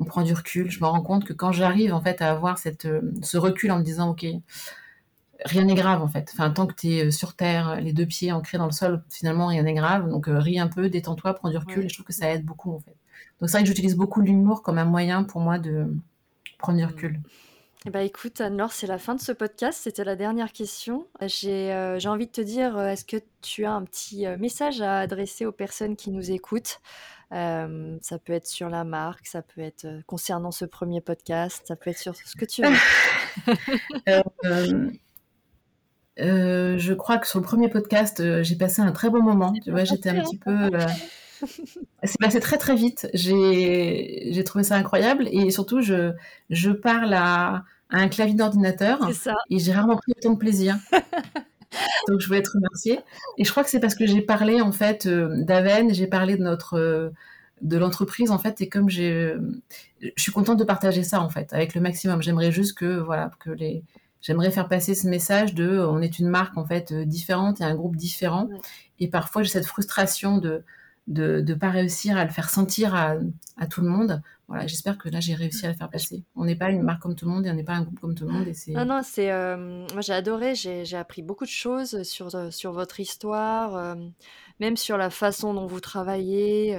[0.00, 0.70] on prend du recul.
[0.70, 3.70] Je me rends compte que quand j'arrive, en fait, à avoir cette, euh, ce recul
[3.70, 4.26] en me disant, OK,
[5.44, 6.30] rien n'est grave, en fait.
[6.32, 9.46] Enfin, tant que tu es sur terre, les deux pieds ancrés dans le sol, finalement,
[9.46, 10.08] rien n'est grave.
[10.10, 11.84] Donc, ris un peu, détends-toi, prends du recul.
[11.84, 12.96] Et je trouve que ça aide beaucoup, en fait.
[13.40, 15.86] Donc, c'est vrai que j'utilise beaucoup l'humour comme un moyen pour moi de,
[16.60, 17.20] prendre du recul.
[17.86, 19.80] Eh ben, écoute, Anne-Laure, c'est la fin de ce podcast.
[19.82, 21.06] C'était la dernière question.
[21.22, 24.82] J'ai euh, envie de te dire, euh, est-ce que tu as un petit euh, message
[24.82, 26.80] à adresser aux personnes qui nous écoutent?
[27.30, 31.90] Ça peut être sur la marque, ça peut être concernant ce premier podcast, ça peut
[31.90, 32.74] être sur ce que tu veux.
[36.16, 39.52] je crois que sur le premier podcast, j'ai passé un très bon moment.
[39.64, 40.70] Tu vois, j'étais un petit peu
[42.02, 43.08] c'est passé très très vite.
[43.14, 46.12] J'ai trouvé ça incroyable et surtout je,
[46.50, 49.00] je parle à, un clavier d'ordinateur
[49.50, 50.76] et j'ai rarement pris autant de plaisir.
[52.08, 53.00] Donc je voulais être remerciée.
[53.38, 56.36] Et je crois que c'est parce que j'ai parlé en fait euh, d'Aven, j'ai parlé
[56.36, 57.10] de notre euh,
[57.62, 59.34] de l'entreprise en fait et comme j'ai
[60.00, 62.22] je suis contente de partager ça en fait avec le maximum.
[62.22, 63.84] J'aimerais juste que voilà que les
[64.22, 67.64] j'aimerais faire passer ce message de on est une marque en fait euh, différente et
[67.64, 68.48] un groupe différent
[68.98, 70.62] et parfois j'ai cette frustration de
[71.06, 73.16] de ne pas réussir à le faire sentir à,
[73.68, 74.22] tout le monde.
[74.48, 76.24] Voilà, j'espère que là j'ai réussi à le faire passer.
[76.34, 78.00] On n'est pas une marque comme tout le monde et on n'est pas un groupe
[78.00, 78.48] comme tout le monde.
[78.48, 78.72] Et c'est...
[78.72, 79.30] Non, non, c'est.
[79.30, 83.94] Euh, moi j'ai adoré, j'ai, appris beaucoup de choses sur, euh, sur votre histoire, euh,
[84.58, 86.76] même sur la façon dont vous travaillez.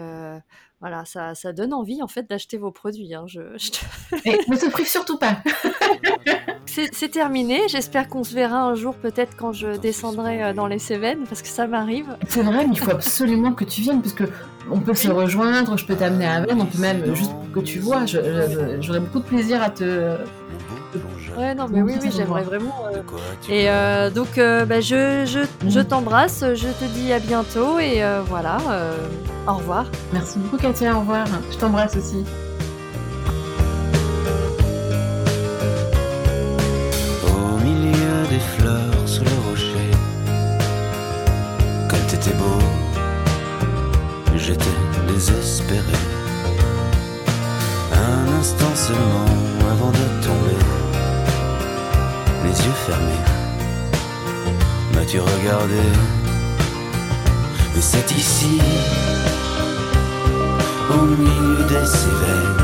[0.82, 3.14] voilà, ça, ça, donne envie en fait d'acheter vos produits.
[3.14, 3.26] Hein.
[3.28, 5.42] Je, ne se prive surtout pas.
[6.66, 7.62] c'est, terminé.
[7.68, 11.48] J'espère qu'on se verra un jour, peut-être quand je descendrai dans les Cévennes, parce que
[11.48, 12.16] ça m'arrive.
[12.28, 14.26] C'est vrai, mais il faut absolument que tu viennes, parce que
[14.70, 15.78] on peut se rejoindre.
[15.78, 18.06] Je peux t'amener à Vennes, on peut même juste que tu vois.
[18.06, 20.18] j'aurais beaucoup de plaisir à te.
[21.38, 22.86] Ouais, non, mais oui, oui, j'aimerais vraiment.
[22.94, 23.02] Euh,
[23.50, 28.02] et euh, donc, euh, bah, je, je, je t'embrasse, je te dis à bientôt et
[28.28, 28.58] voilà,
[29.48, 29.86] au revoir.
[30.14, 31.26] Merci beaucoup, Katia, au revoir.
[31.52, 32.26] Je t'embrasse aussi.
[48.88, 49.26] Seulement
[49.74, 50.62] avant de tomber
[52.44, 53.26] les yeux fermés.
[54.94, 55.86] M'as-tu regardé?
[57.78, 58.60] Et c'est ici,
[60.98, 62.58] au milieu des Cévennes,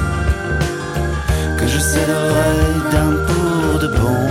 [1.60, 2.58] que je céderai
[2.94, 4.22] d'un pour de bon.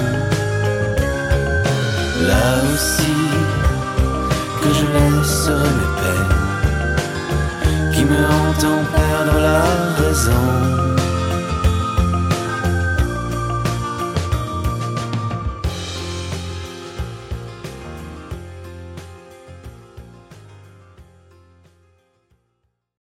[2.30, 3.18] Là aussi,
[4.62, 6.37] que je laisserai mes peines,
[7.95, 9.62] qui me hantent en perdre la
[10.01, 10.47] raison.